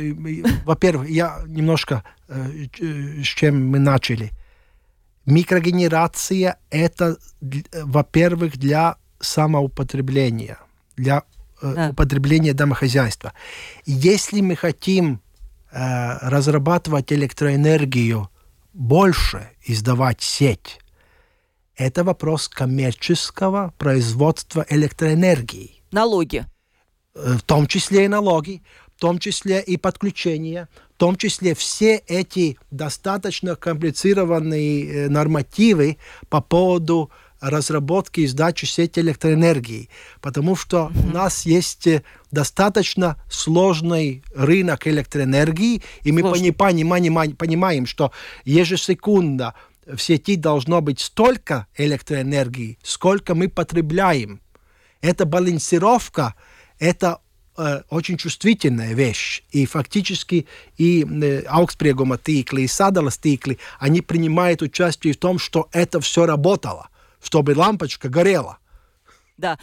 [0.65, 4.31] Во-первых, я немножко с чем мы начали.
[5.25, 7.17] Микрогенерация это,
[7.83, 10.57] во-первых, для самоупотребления,
[10.95, 11.23] для
[11.61, 11.89] э, да.
[11.89, 13.33] употребления домохозяйства.
[13.85, 15.21] Если мы хотим
[15.71, 18.29] э, разрабатывать электроэнергию
[18.73, 20.79] больше и сдавать сеть,
[21.75, 25.81] это вопрос коммерческого производства электроэнергии.
[25.91, 26.45] Налоги.
[27.15, 28.61] Э, в том числе и налоги,
[28.95, 35.97] в том числе и подключение, в том числе все эти достаточно комплицированные э, нормативы
[36.29, 37.09] по поводу
[37.41, 39.89] разработки и сдачи сети электроэнергии,
[40.21, 47.85] потому что у нас есть э, достаточно сложный рынок электроэнергии, и мы пони- понимаем, понимаем,
[47.87, 48.11] что
[48.45, 49.55] ежесекундно
[49.87, 54.39] в сети должно быть столько электроэнергии, сколько мы потребляем.
[55.01, 56.35] Эта балансировка,
[56.77, 57.21] это
[57.57, 59.41] э, очень чувствительная вещь.
[59.49, 60.45] И фактически
[60.77, 66.27] и э, аукспрегума тикли, и садалас тикли, они принимают участие в том, что это все
[66.27, 66.90] работало
[67.21, 68.57] чтобы лампочка горела.
[69.37, 69.57] Да.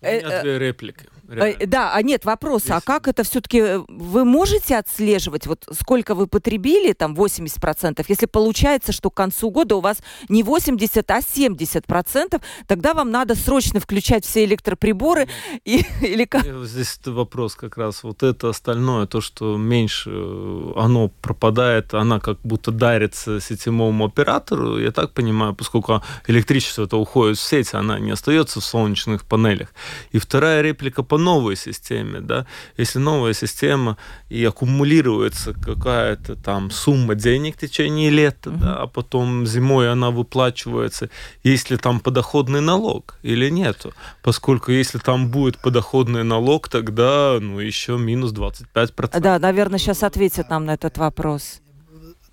[0.00, 1.06] Меня две реплики.
[1.30, 1.66] Реально.
[1.66, 6.26] Да, а нет, вопрос, а как это все-таки, э, вы можете отслеживать, вот сколько вы
[6.26, 9.98] потребили, там 80%, если получается, что к концу года у вас
[10.28, 15.28] не 80, а 70%, тогда вам надо срочно включать все электроприборы
[15.64, 16.44] и, или как?
[16.64, 22.40] Здесь вопрос как раз, вот это остальное, то, что меньше э, оно пропадает, она как
[22.42, 28.10] будто дарится сетевому оператору, я так понимаю, поскольку электричество это уходит в сеть, она не
[28.10, 29.72] остается в солнечных панелях.
[30.12, 33.96] И вторая реплика по новой системе, да, если новая система
[34.28, 38.60] и аккумулируется какая-то там сумма денег в течение лета, uh-huh.
[38.60, 41.10] да, а потом зимой она выплачивается,
[41.42, 47.58] есть ли там подоходный налог или нету, поскольку если там будет подоходный налог, тогда, ну,
[47.58, 49.20] еще минус 25%.
[49.20, 51.60] Да, наверное, сейчас ответят нам на этот вопрос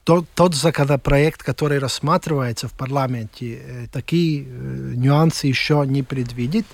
[0.07, 6.65] тот, тот законопроект, который рассматривается в парламенте, э, такие э, нюансы еще не предвидит,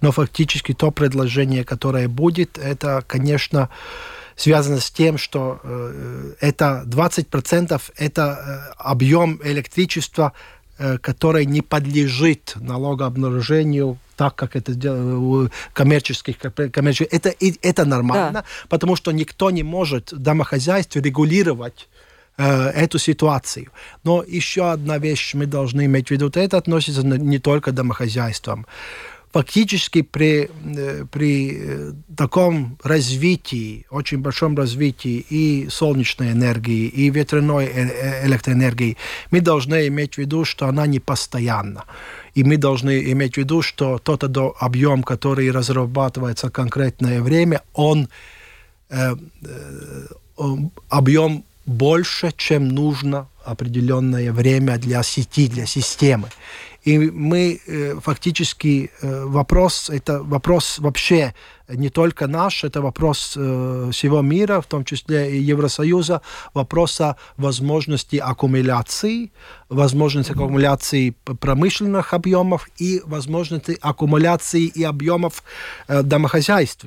[0.00, 3.68] но фактически то предложение, которое будет, это, конечно,
[4.34, 10.32] связано с тем, что э, это 20% это объем электричества,
[11.00, 16.38] который не подлежит налогообнаружению так, как это у коммерческих,
[16.72, 17.12] коммерческих.
[17.12, 18.44] Это, это нормально, да.
[18.68, 21.99] потому что никто не может домохозяйство регулировать Э,
[22.40, 23.66] эту ситуацию.
[24.04, 28.66] Но еще одна вещь мы должны иметь в виду, это относится не только к домохозяйствам.
[29.32, 37.70] Фактически при, э, при э, таком развитии, очень большом развитии и солнечной энергии, и ветряной
[38.24, 38.96] электроэнергии,
[39.30, 41.84] мы должны иметь в виду, что она не постоянна.
[42.34, 44.24] И мы должны иметь в виду, что тот
[44.58, 48.08] объем, который разрабатывается в конкретное время, он
[48.88, 49.14] э,
[50.88, 56.28] объем больше, чем нужно определенное время для сети, для системы.
[56.82, 61.34] И мы э, фактически э, вопрос, это вопрос вообще
[61.68, 66.22] не только наш, это вопрос э, всего мира, в том числе и Евросоюза,
[66.54, 69.30] вопрос о возможности аккумуляции,
[69.68, 75.44] возможности аккумуляции промышленных объемов и возможности аккумуляции и объемов
[75.86, 76.86] домохозяйств.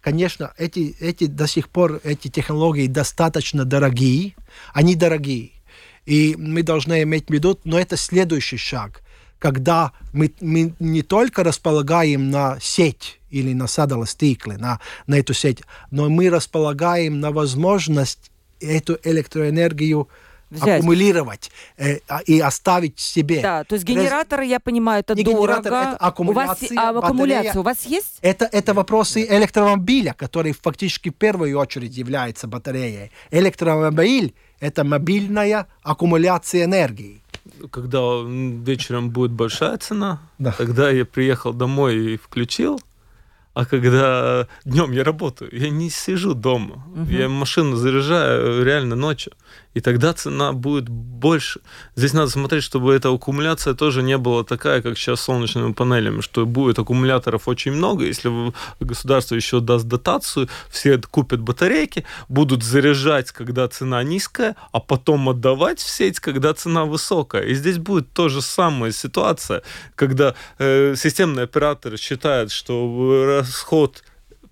[0.00, 4.34] Конечно, эти, эти до сих пор эти технологии достаточно дорогие,
[4.72, 5.50] они дорогие.
[6.06, 9.03] И мы должны иметь в виду, но это следующий шаг
[9.44, 15.60] когда мы, мы не только располагаем на сеть или на садолостиклы, на, на эту сеть,
[15.90, 20.08] но мы располагаем на возможность эту электроэнергию
[20.48, 20.78] Взять.
[20.78, 23.42] аккумулировать э, а, и оставить себе.
[23.42, 25.60] Да, то есть генераторы, я понимаю, это не дорого.
[25.60, 28.18] Генератор, это аккумуляция, у вас, а, аккумуляция у вас есть?
[28.22, 33.10] Это, это вопросы электромобиля, который фактически в первую очередь является батареей.
[33.30, 37.23] Электромобиль– это мобильная аккумуляция энергии
[37.70, 40.52] когда вечером будет большая цена, да.
[40.52, 42.80] тогда я приехал домой и включил.
[43.54, 46.84] А когда днем я работаю, я не сижу дома.
[46.94, 47.10] Угу.
[47.10, 49.32] Я машину заряжаю реально ночью.
[49.74, 51.60] И тогда цена будет больше.
[51.96, 56.20] Здесь надо смотреть, чтобы эта аккумуляция тоже не была такая, как сейчас с солнечными панелями,
[56.20, 63.32] что будет аккумуляторов очень много, если государство еще даст дотацию, все купят батарейки, будут заряжать,
[63.32, 67.42] когда цена низкая, а потом отдавать в сеть, когда цена высокая.
[67.42, 69.62] И здесь будет то же самая ситуация,
[69.96, 74.04] когда э, системный оператор считает, что расход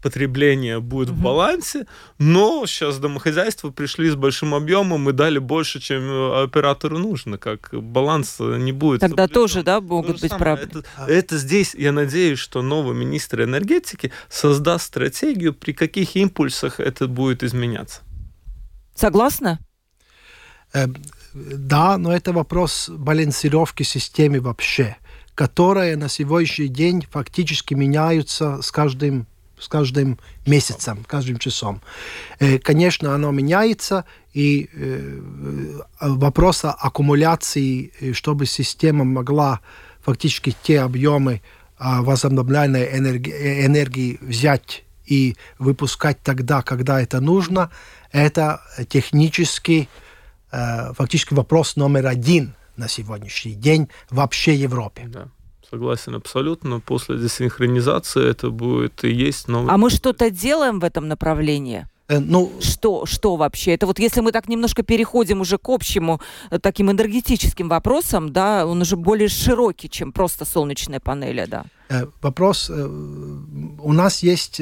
[0.03, 1.19] потребление будет угу.
[1.19, 1.87] в балансе,
[2.19, 7.71] но сейчас домохозяйства пришли с большим объемом и дали больше, чем э, оператору нужно, как
[7.73, 9.01] баланс не будет.
[9.01, 9.35] Тогда соблюден.
[9.35, 10.85] тоже, да, могут то быть проблемы.
[10.97, 17.07] Это, это здесь, я надеюсь, что новый министр энергетики создаст стратегию, при каких импульсах это
[17.07, 18.03] будет изменяться.
[18.95, 19.59] Согласна?
[20.75, 20.87] Э,
[21.35, 24.97] да, но это вопрос балансировки системы вообще,
[25.35, 29.27] которая на сегодняшний день фактически меняются с каждым
[29.63, 31.81] с каждым месяцем, каждым часом.
[32.41, 34.05] Э, конечно, оно меняется,
[34.35, 35.21] и э,
[36.01, 39.61] вопрос аккумуляции, э, чтобы система могла
[40.01, 41.43] фактически те объемы
[41.79, 47.71] а, возобновляемой энергии, энергии взять и выпускать тогда, когда это нужно,
[48.11, 49.89] это технически
[50.51, 55.05] фактически вопрос номер один на сегодняшний день вообще Европе.
[55.07, 55.29] Да
[55.73, 56.81] согласен абсолютно.
[56.81, 59.73] После десинхронизации это будет и есть новый...
[59.73, 61.87] А мы что-то делаем в этом направлении?
[62.09, 63.73] Э, ну, что, что вообще?
[63.73, 66.21] Это вот если мы так немножко переходим уже к общему
[66.51, 71.65] э, таким энергетическим вопросам, да, он уже более широкий, чем просто солнечные панели, да.
[71.89, 74.61] Э, вопрос, у нас есть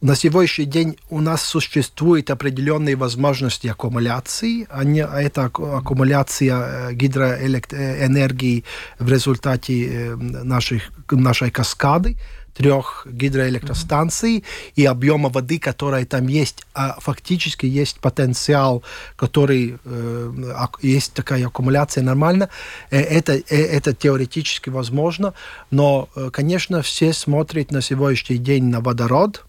[0.00, 4.66] на сегодняшний день у нас существуют определенные возможности аккумуляции.
[4.70, 8.64] Они, а это аккумуляция э, гидроэнергии
[8.98, 12.16] в результате э, наших, нашей каскады
[12.54, 14.72] трех гидроэлектростанций mm-hmm.
[14.74, 18.82] и объема воды, которая там есть, а фактически есть потенциал,
[19.16, 20.32] который э,
[20.80, 22.48] есть такая аккумуляция нормально.
[22.90, 25.34] Э, это, это теоретически возможно,
[25.70, 29.44] но, конечно, все смотрят на сегодняшний день на водород,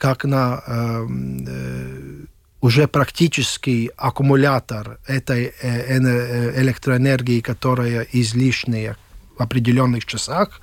[0.00, 1.06] как на э,
[1.46, 2.24] э,
[2.62, 8.96] уже практически аккумулятор этой э, э, электроэнергии, которая излишняя
[9.36, 10.62] в определенных часах,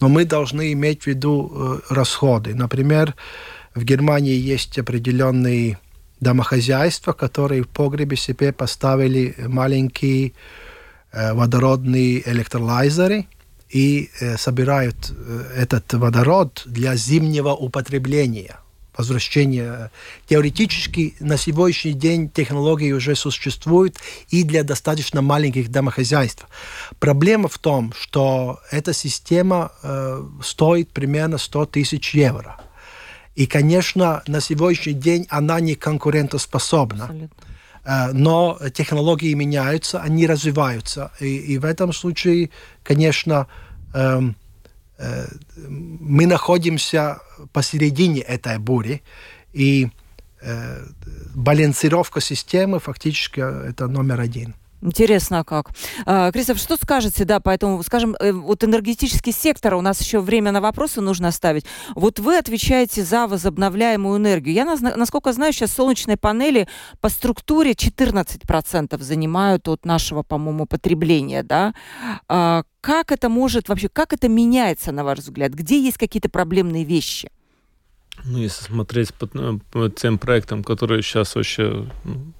[0.00, 2.54] но мы должны иметь в виду э, расходы.
[2.56, 3.14] Например,
[3.76, 5.78] в Германии есть определенные
[6.20, 10.32] домохозяйства, которые в погребе себе поставили маленькие
[11.12, 13.26] водородные электролайзеры,
[13.70, 15.12] и собирают
[15.56, 18.56] этот водород для зимнего употребления
[18.96, 19.90] возвращения.
[20.26, 26.46] Теоретически на сегодняшний день технологии уже существуют и для достаточно маленьких домохозяйств.
[26.98, 32.60] Проблема в том, что эта система э, стоит примерно 100 тысяч евро.
[33.34, 37.30] И, конечно, на сегодняшний день она не конкурентоспособна.
[37.84, 41.10] Э, но технологии меняются, они развиваются.
[41.20, 42.50] И, и в этом случае,
[42.82, 43.46] конечно,
[43.92, 44.20] э, э,
[44.98, 47.18] мы находимся
[47.52, 49.02] посередине этой бури,
[49.52, 49.90] и
[50.40, 50.86] э,
[51.34, 54.54] балансировка системы фактически это номер один.
[54.84, 55.70] Интересно, а как.
[56.04, 60.52] А, Кристоф, что скажете, да, поэтому, скажем, э, вот энергетический сектор, у нас еще время
[60.52, 61.64] на вопросы нужно оставить.
[61.94, 64.54] Вот вы отвечаете за возобновляемую энергию.
[64.54, 66.68] Я, насколько знаю, сейчас солнечные панели
[67.00, 71.72] по структуре 14% занимают от нашего, по-моему, потребления, да.
[72.28, 75.54] А, как это может вообще, как это меняется, на ваш взгляд?
[75.54, 77.30] Где есть какие-то проблемные вещи?
[78.24, 82.32] Ну, если смотреть по, ну, по тем проектам, которые сейчас вообще ну,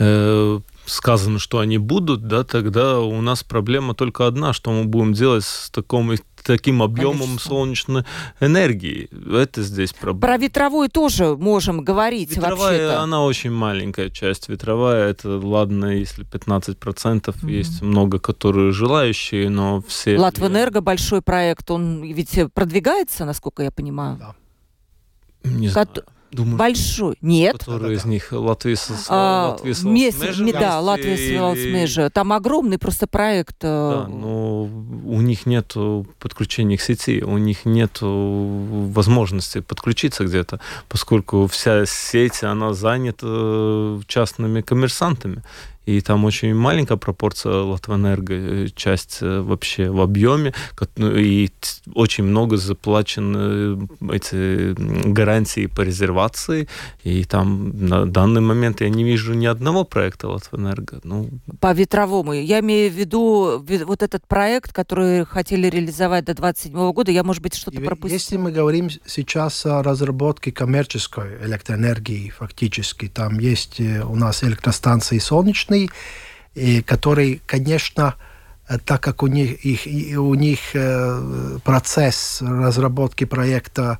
[0.00, 5.12] э, сказано, что они будут, да, тогда у нас проблема только одна, что мы будем
[5.12, 6.12] делать с таком,
[6.42, 7.48] таким объемом Конечно.
[7.48, 8.04] солнечной
[8.40, 9.08] энергии.
[9.34, 10.20] Это здесь проблема.
[10.20, 13.02] Про ветровую тоже можем говорить Ветровая, вообще-то.
[13.02, 14.48] она очень маленькая часть.
[14.48, 17.50] Ветровая, это, ладно, если 15%, mm-hmm.
[17.50, 20.18] есть много, которые желающие, но все...
[20.18, 24.18] Латвэнерго большой проект, он ведь продвигается, насколько я понимаю?
[24.18, 24.34] Да.
[25.44, 25.88] Не знаю.
[26.34, 27.16] Думаю, Большой.
[27.20, 27.58] Нет.
[27.58, 28.76] Который из них Латвия
[29.08, 30.16] а, Латвия Мес,
[30.52, 32.08] Да, Латвия или...
[32.08, 33.56] Там огромный просто проект.
[33.62, 35.74] Э, да, но у них нет
[36.18, 40.58] подключения к сети, у них нет возможности подключиться где-то,
[40.88, 45.42] поскольку вся сеть, она занята частными коммерсантами.
[45.86, 50.54] И там очень маленькая пропорция Латвэнерго, э, часть э, вообще в объеме,
[50.96, 51.48] ну, и
[51.94, 54.74] очень много заплачено эти
[55.12, 56.68] гарантии по резервации,
[57.02, 61.00] и там на данный момент я не вижу ни одного проекта Латвэнерго.
[61.04, 61.28] Ну...
[61.60, 62.32] По ветровому.
[62.32, 67.42] Я имею в виду вот этот проект, который хотели реализовать до 27 года, я, может
[67.42, 68.16] быть, что-то пропустил.
[68.16, 75.18] Если мы говорим сейчас о разработке коммерческой электроэнергии, фактически, там есть э, у нас электростанции
[75.18, 75.73] солнечные,
[76.54, 78.14] и которые, конечно,
[78.68, 83.98] э, так как у них, их, у них э, процесс разработки проекта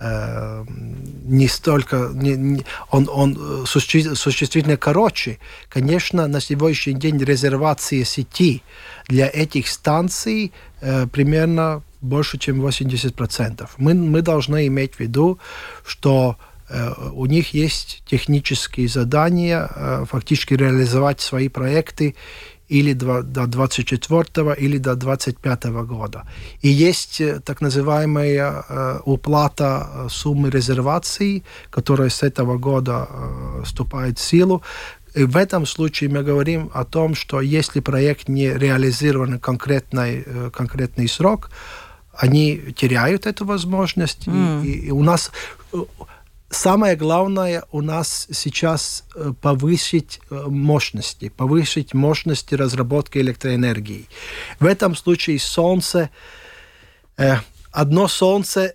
[0.00, 5.40] не столько, не, не, он, он существенно короче.
[5.68, 8.62] Конечно, на сегодняшний день резервация сети
[9.08, 13.68] для этих станций э, примерно больше, чем 80%.
[13.78, 15.38] Мы, мы должны иметь в виду,
[15.84, 16.47] что э,
[17.12, 22.14] у них есть технические задания э, фактически реализовать свои проекты
[22.68, 26.24] или до 24 или до 25 года.
[26.60, 33.08] И есть э, так называемая э, уплата суммы резервации, которая с этого года
[33.64, 34.62] вступает в силу,
[35.14, 41.08] и в этом случае мы говорим о том, что если проект не реализован конкретный, конкретный
[41.08, 41.50] срок,
[42.12, 44.28] они теряют эту возможность.
[44.28, 44.66] Mm.
[44.66, 45.32] И, и у нас
[46.50, 54.06] самое главное у нас сейчас э, повысить мощности, повысить мощности разработки электроэнергии.
[54.60, 56.10] В этом случае солнце,
[57.72, 58.74] одно солнце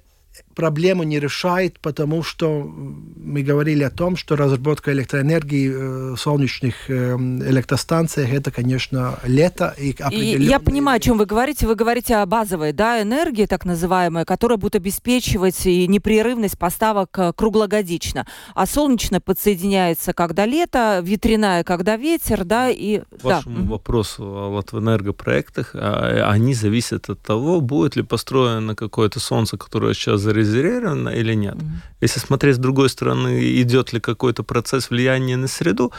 [0.56, 6.90] проблему не решает, потому что мы говорили о том, что разработка электроэнергии в э, солнечных
[6.90, 10.48] э, электростанциях это, конечно, лето и определенные...
[10.48, 11.68] Я понимаю, о чем вы говорите.
[11.68, 17.34] Вы говорите о базовой да, энергии, так называемой, которая будет обеспечивать и непрерывность поставок э,
[17.36, 18.28] круглогодично.
[18.54, 23.00] А солнечная подсоединяется, когда лето, ветряная, когда ветер, да, и...
[23.00, 23.72] К вашему да.
[23.72, 30.22] вопросу о Латвэнергопроектах, а, они зависят от того, будет ли построено какое-то солнце, которое сейчас
[30.22, 31.56] зарезервировано зарезервировано или нет.
[31.56, 32.02] Mm-hmm.
[32.02, 35.92] Если смотреть с другой стороны, идет ли какой-то процесс влияния на среду,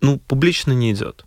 [0.00, 1.24] ну, публично не идет.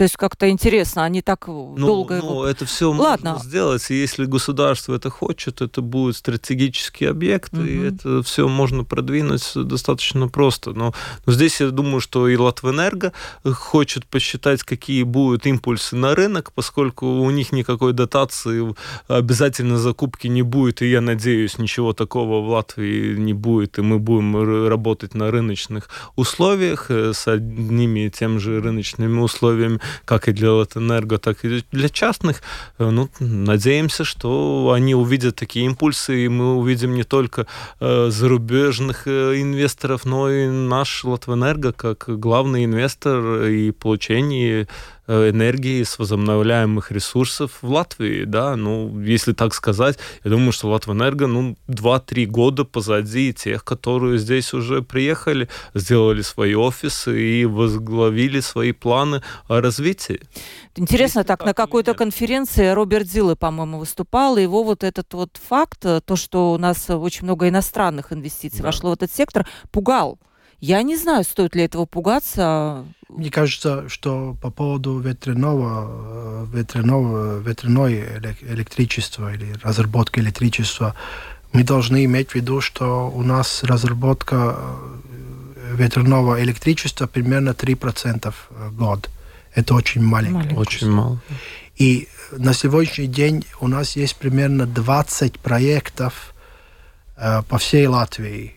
[0.00, 2.16] То есть как-то интересно, они так ну, долго...
[2.22, 2.46] Ну, его...
[2.46, 3.32] это все Ладно.
[3.32, 7.64] можно сделать, и если государство это хочет, это будет стратегический объект, угу.
[7.64, 10.72] и это все можно продвинуть достаточно просто.
[10.72, 10.94] Но,
[11.26, 13.12] но здесь я думаю, что и Латвэнерго
[13.44, 18.74] хочет посчитать, какие будут импульсы на рынок, поскольку у них никакой дотации
[19.06, 23.98] обязательно закупки не будет, и я надеюсь, ничего такого в Латвии не будет, и мы
[23.98, 30.32] будем работать на рыночных условиях э, с одними и тем же рыночными условиями как и
[30.32, 32.42] для Латэнерго, так и для частных.
[32.78, 37.46] Э, ну, надеемся, что они увидят такие импульсы, и мы увидим не только
[37.80, 44.68] э, зарубежных э, инвесторов, но и наш Латвэнерго как главный инвестор и получение
[45.10, 51.26] энергии с возобновляемых ресурсов в Латвии, да, ну, если так сказать, я думаю, что Латвэнерго,
[51.26, 58.72] ну, 2-3 года позади тех, которые здесь уже приехали, сделали свои офисы и возглавили свои
[58.72, 60.20] планы о развитии.
[60.76, 65.40] Интересно, так, так на какой-то конференции Роберт Зиллы, по-моему, выступал, и его вот этот вот
[65.48, 68.66] факт, то, что у нас очень много иностранных инвестиций да.
[68.66, 70.18] вошло в этот сектор, пугал.
[70.60, 72.84] Я не знаю, стоит ли этого пугаться.
[73.08, 78.04] Мне кажется, что по поводу ветряного, э, ветряного, ветряной
[78.42, 80.94] электричества или разработки электричества,
[81.52, 84.56] мы должны иметь в виду, что у нас разработка
[85.56, 89.08] э, ветряного электричества примерно 3% в год.
[89.54, 90.54] Это очень маленько.
[90.54, 91.20] Очень мало.
[91.76, 96.34] И на сегодняшний день у нас есть примерно 20 проектов
[97.16, 98.54] э, по всей Латвии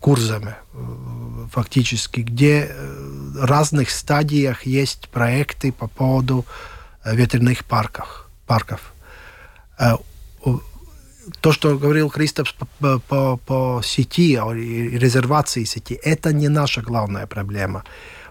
[0.00, 0.54] курсами
[1.50, 6.44] фактически, где в разных стадиях есть проекты по поводу
[7.04, 8.28] ветерных парков.
[8.46, 8.92] парков.
[11.40, 17.84] То, что говорил Кристоф по, по, по сети, резервации сети, это не наша главная проблема.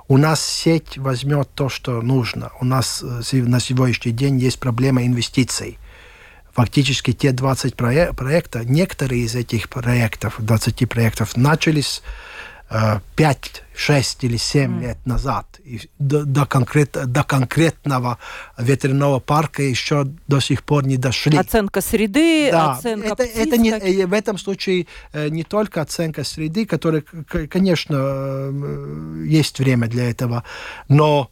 [0.08, 2.52] У нас сеть возьмет то, что нужно.
[2.60, 5.78] У нас на сегодняшний день есть проблема инвестиций
[6.54, 12.31] фактически те 20 проек проектов, некоторые из этих проектов, 20 проектов, начались э,
[13.16, 14.82] 5, 6 или 7 mm.
[14.82, 15.60] лет назад.
[15.64, 18.18] И до, до, конкрет, до конкретного
[18.58, 21.38] ветеринарного парка еще до сих пор не дошли.
[21.38, 25.82] Оценка среды, да, оценка это, птиц, это не, э, В этом случае э, не только
[25.82, 27.04] оценка среды, которая,
[27.50, 30.44] конечно, э, есть время для этого,
[30.88, 31.30] но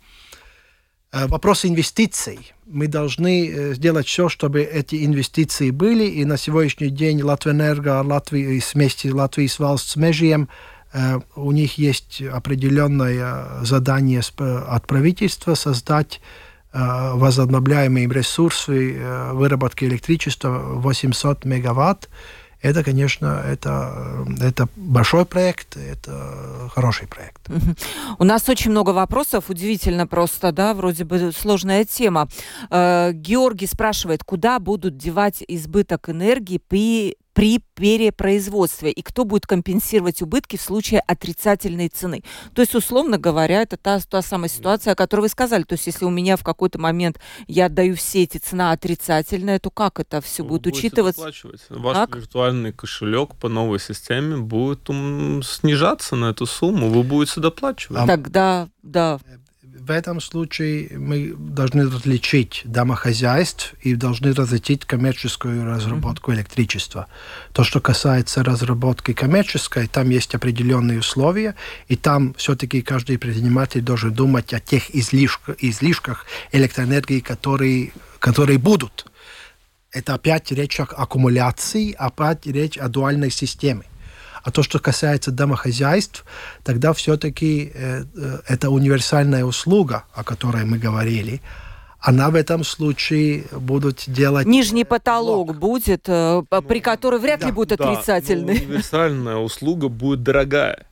[1.12, 7.22] вопрос инвестиций– мы должны э, сделать все, чтобы эти инвестиции были, и на сегодняшний день
[7.22, 10.48] Латвэнерго, Латвия, вместе Латвии с Valsts Mežiem
[11.36, 16.22] у них есть определенное задание от правительства создать
[16.74, 19.00] возобновляемые ресурсы
[19.34, 22.10] выработки электричества 800 мегаватт
[22.62, 27.50] это, конечно, это, это большой проект, это хороший проект.
[28.20, 32.28] У нас очень много вопросов, удивительно просто, да, вроде бы сложная тема.
[32.70, 40.22] Э, Георгий спрашивает, куда будут девать избыток энергии при при перепроизводстве и кто будет компенсировать
[40.22, 42.22] убытки в случае отрицательной цены.
[42.54, 45.64] То есть, условно говоря, это та, та самая ситуация, о которой вы сказали.
[45.64, 47.18] То есть, если у меня в какой-то момент
[47.48, 51.22] я отдаю в сети цена отрицательная, то как это все Вы будет учитываться?
[51.22, 51.62] доплачивать.
[51.70, 52.18] Ваш Как?
[52.18, 54.88] виртуальный кошелек по новой системе будет
[55.46, 58.06] снижаться на эту сумму, вы будете доплачивать.
[58.06, 59.22] Тогда, да,
[59.80, 67.08] В этом случае мы должны различить домохозяйств и должны различить коммерческую разработку электричества.
[67.54, 71.56] То, что касается разработки коммерческой, там есть определенные условия,
[71.88, 79.06] и там все-таки каждый предприниматель должен думать о тех излишках, излишках электроэнергии, которые, которые будут.
[79.92, 83.84] Это опять речь о аккумуляции, опять речь о дуальной системе.
[84.44, 86.26] А то, что касается домохозяйств,
[86.64, 91.42] тогда все-таки э, э, это универсальная услуга, о которой мы говорили.
[92.00, 94.48] Она в этом случае будут делать...
[94.48, 98.56] нижний потолок будет, э, п- при которой вряд ли да, будет Да, отрицательный.
[98.56, 100.86] универсальная услуга будет дорогая.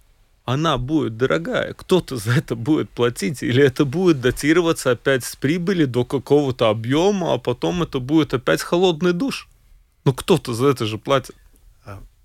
[0.43, 1.73] Она будет дорогая.
[1.73, 3.41] Кто-то за это будет платить.
[3.43, 8.61] Или это будет датироваться опять с прибыли до какого-то объема, а потом это будет опять
[8.61, 9.47] холодный душ.
[10.05, 11.35] Ну кто-то за это же платит.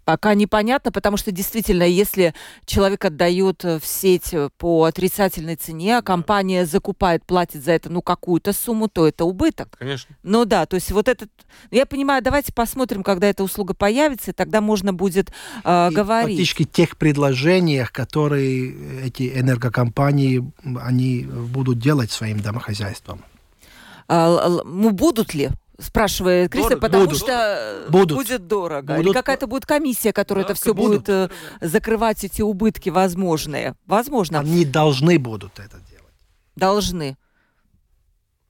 [0.04, 2.34] Пока непонятно, потому что действительно, если
[2.66, 7.88] человек отдает э, в сеть э, по отрицательной цене, а компания закупает, платит за это
[7.88, 9.76] ну какую-то сумму, то это убыток.
[9.78, 10.16] Конечно.
[10.24, 11.30] Ну да, то есть вот этот...
[11.70, 15.30] Я понимаю, давайте посмотрим, когда эта услуга появится, и тогда можно будет
[15.64, 16.36] э, И говорить.
[16.36, 23.24] Фактически тех предложениях, которые эти энергокомпании они будут делать своим домохозяйствам.
[24.08, 25.50] А, ну, будут ли?
[25.82, 26.80] Спрашивает Криста, Дорого.
[26.80, 27.18] потому Будут.
[27.18, 28.18] что э, Будут.
[28.18, 28.94] будет дорого.
[28.94, 29.14] Или Будут.
[29.14, 31.06] какая-то будет комиссия, которая Да, это все будут.
[31.06, 31.28] будет э,
[31.60, 33.74] закрывать эти убытки возможные.
[33.86, 36.14] Возможно, Они должны будут это делать.
[36.56, 37.16] должны.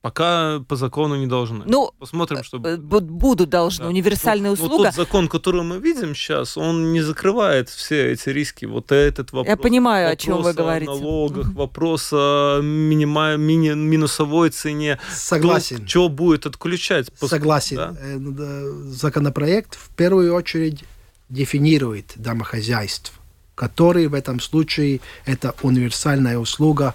[0.03, 1.63] Пока по закону не должны.
[1.65, 3.85] Ну, Посмотрим, что Э, бу- будут должны.
[3.85, 3.89] Да.
[3.89, 4.85] Универсальная Вот- вот услуга.
[4.89, 8.65] тот закон, который мы видим сейчас, он не закрывает все эти риски.
[8.67, 9.49] Вот этот вопрос.
[9.49, 10.91] Я понимаю, о чем вы вопрос говорите.
[10.93, 11.55] налогах, Мгм.
[11.55, 14.99] вопрос о минима- мини- минусовой цене.
[15.15, 15.87] Согласен.
[15.87, 17.07] Что будет отключать?
[17.21, 17.79] Пос- Согласен.
[17.79, 20.83] Э, да, Законопроект в первую очередь
[21.29, 23.13] дефинирует домохозяйств,
[23.55, 26.95] которые в этом случае это универсальная услуга.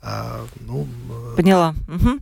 [0.00, 0.86] А, ну,
[1.32, 1.74] э, Поняла.
[1.88, 2.20] Мгм.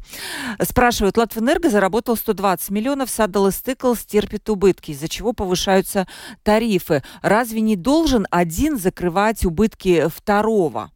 [0.62, 6.06] Спрашивают, Латвэнерго заработал 120 миллионов, Саддал и Стыклс терпит убытки, из-за чего повышаются
[6.42, 7.02] тарифы.
[7.22, 10.90] Разве не должен один закрывать убытки второго?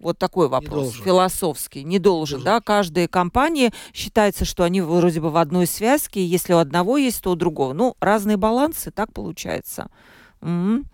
[0.00, 1.04] Вот такой вопрос должен.
[1.04, 1.82] философский.
[1.82, 2.44] Не должен, Должен.
[2.44, 2.60] да?
[2.60, 7.22] Каждая компания считается, что они вроде бы в одной связке, и если у одного есть,
[7.22, 7.72] то у другого.
[7.72, 9.88] Ну, разные балансы, так получается.
[10.42, 10.84] Мгм.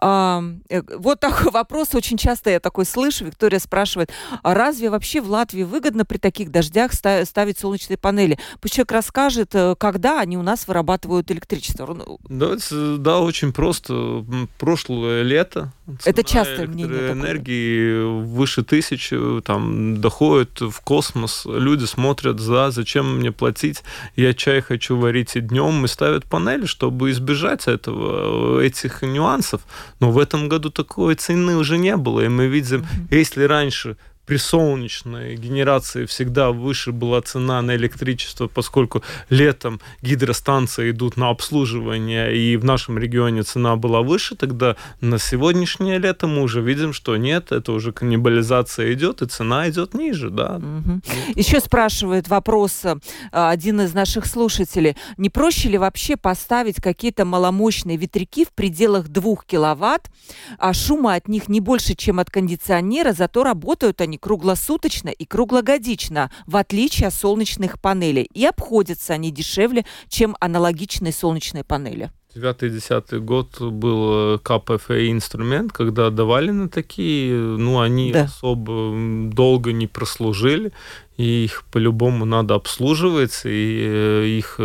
[0.00, 3.24] Э, вот такой вопрос очень часто я такой слышу.
[3.24, 4.10] Виктория спрашивает,
[4.42, 8.38] а разве вообще в Латвии выгодно при таких дождях ста- ставить солнечные панели?
[8.60, 11.86] Пусть человек расскажет, э, когда они у нас вырабатывают электричество.
[11.94, 12.56] Ну, Да,
[12.98, 14.24] да, очень просто.
[14.58, 15.72] Прошлое лето.
[16.04, 17.12] Это цена частое мнение такое.
[17.12, 21.46] Энергии выше тысячи, там, доходит в космос.
[21.46, 23.82] Люди смотрят, за, зачем мне платить?
[24.14, 29.62] Я чай хочу варить и днем, и ставят панели, чтобы избежать этого, этих нюансов.
[30.00, 32.20] Но в этом году такой цены уже не было.
[32.20, 33.96] И мы видим, если раньше
[34.28, 42.36] при солнечной генерации всегда выше была цена на электричество, поскольку летом гидростанции идут на обслуживание,
[42.36, 47.16] и в нашем регионе цена была выше, тогда на сегодняшнее лето мы уже видим, что
[47.16, 50.58] нет, это уже каннибализация идет, и цена идет ниже, да.
[50.58, 51.02] Мгм.
[51.34, 52.96] Еще спрашивает вопрос э,
[53.32, 54.94] один из наших слушателей.
[55.16, 60.10] Не проще ли вообще поставить какие-то маломощные ветряки в пределах двух киловатт,
[60.58, 66.30] а шума от них не больше, чем от кондиционера, зато работают они круглосуточно и круглогодично,
[66.46, 68.28] в отличие от солнечных панелей.
[68.34, 72.10] И обходятся они дешевле, чем аналогичные солнечные панели.
[72.34, 78.24] Девятый десятый год был э, КПФ инструмент, когда давали на такие, ну, они Да.
[78.24, 78.92] особо
[79.32, 80.72] долго не прослужили,
[81.18, 84.62] и их по-любому надо обслуживать, и э, их э,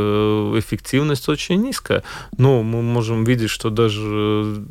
[0.60, 2.04] эффективность очень низкая.
[2.38, 4.64] Но мы можем видеть, что даже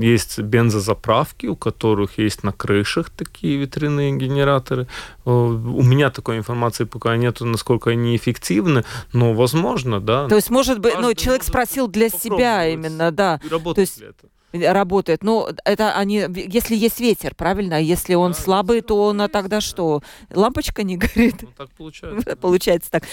[0.00, 4.88] есть бензозаправки, у которых есть на крышах такие ветряные генераторы.
[5.26, 10.28] Э, У меня такой информации пока нету, насколько они эффективны, но возможно, да.
[10.28, 13.40] То есть, может быть, ну, человек спросил для себя именно, да.
[13.74, 14.28] То есть это?
[14.64, 15.22] Работает.
[15.22, 17.76] Но это они, если есть ветер, правильно?
[17.76, 20.02] А если он да, слабый, то он, а тогда что?
[20.32, 21.42] Лампочка не горит?
[21.42, 22.36] Ну, так получается.
[22.36, 23.04] получается так.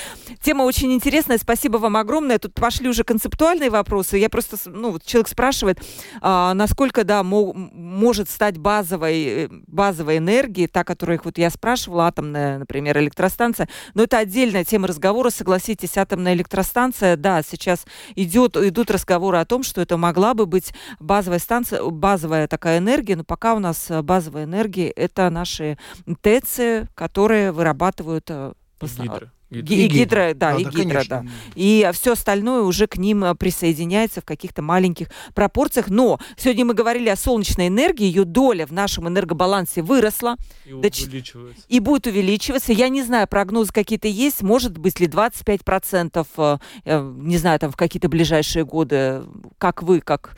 [0.42, 1.38] Тема очень интересная.
[1.38, 2.40] Спасибо вам огромное.
[2.40, 4.18] Тут пошли уже концептуальные вопросы.
[4.18, 5.80] Я просто, ну, человек спрашивает,
[6.22, 12.60] а, насколько, да, может стать базовой, э, базовой энергией, та, которую вот я спрашивала, атомная,
[12.60, 13.70] например, электростанция.
[13.94, 15.30] Но это отдельная тема разговора.
[15.30, 17.86] Согласитесь, атомная электростанция, да, сейчас
[18.16, 23.16] идет, идут разговоры о том, что это могла бы быть базовая станция, базовая такая энергия,
[23.16, 25.78] но пока у нас базовая энергия это наши
[26.22, 29.32] ТЭЦы, которые вырабатывают э, Гидро.
[29.54, 31.26] И, и гидро, да, да, и да, гидро, да.
[31.56, 35.90] И все остальное уже к ним э, присоединяется в каких-то маленьких пропорциях.
[35.90, 40.38] Но сегодня мы говорили о солнечной энергии, ее доля в нашем энергобалансе выросла.
[40.66, 41.64] И увеличивается.
[41.68, 42.74] И будет увеличиваться.
[42.74, 47.72] Я не знаю, прогнозы какие-то есть, может быть ли 25%, э, э, не знаю, там
[47.72, 49.24] в какие-то ближайшие годы.
[49.60, 50.36] Как вы, как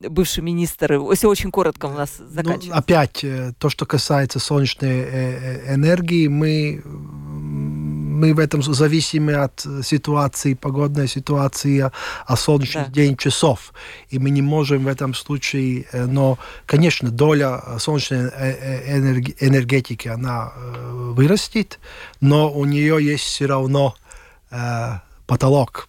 [0.00, 2.68] бывший министр, если очень коротко у нас заканчивается.
[2.70, 3.24] Ну, опять,
[3.58, 5.02] то, что касается солнечной
[5.74, 6.82] энергии, мы
[8.16, 11.90] мы в этом зависимы от э, ситуации, погодной ситуации,
[12.26, 12.90] а солнечный да.
[12.90, 13.72] день часов.
[14.08, 18.98] И мы не можем в этом случае, э, но, конечно, доля солнечной э,
[19.40, 20.52] энергетики, она
[21.16, 21.78] вырастет,
[22.20, 23.94] но у нее есть все равно
[25.26, 25.88] потолок.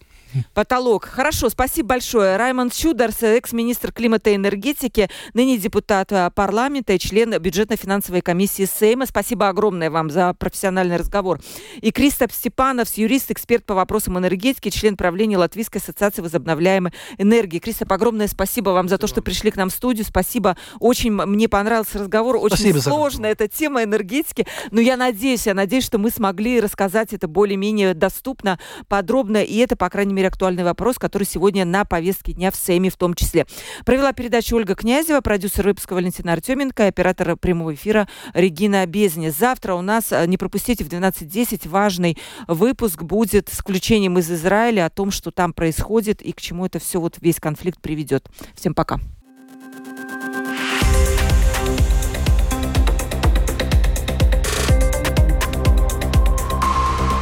[0.54, 1.04] Потолок.
[1.04, 2.36] Хорошо, спасибо большое.
[2.36, 9.06] Раймонд Чударс, экс-министр климата и энергетики, ныне депутат э, парламента и член бюджетно-финансовой комиссии Сейма.
[9.06, 11.40] Спасибо огромное вам за профессиональный разговор.
[11.80, 17.58] И Кристоп Степанов, юрист, эксперт по вопросам энергетики, член правления Латвийской ассоциации возобновляемой энергии.
[17.58, 20.04] Кристоп, огромное спасибо вам за то, что пришли к нам в студию.
[20.04, 20.56] Спасибо.
[20.80, 22.36] Очень мне понравился разговор.
[22.36, 24.46] Очень спасибо сложная эта тема энергетики.
[24.70, 28.58] Но я надеюсь, я надеюсь, что мы смогли рассказать это более-менее доступно,
[28.88, 29.42] подробно.
[29.42, 32.96] И это, по крайней мере, актуальный вопрос, который сегодня на повестке дня в Сейме в
[32.96, 33.46] том числе.
[33.84, 39.28] Провела передачу Ольга Князева, продюсер выпуска Валентина Артеменко, оператор прямого эфира Регина Безни.
[39.28, 44.86] Завтра у нас, э, не пропустите, в 12.10 важный выпуск будет с включением из Израиля
[44.86, 48.28] о том, что там происходит и к чему это все, вот весь конфликт приведет.
[48.54, 48.98] Всем пока.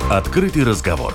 [0.08, 1.14] Открытый разговор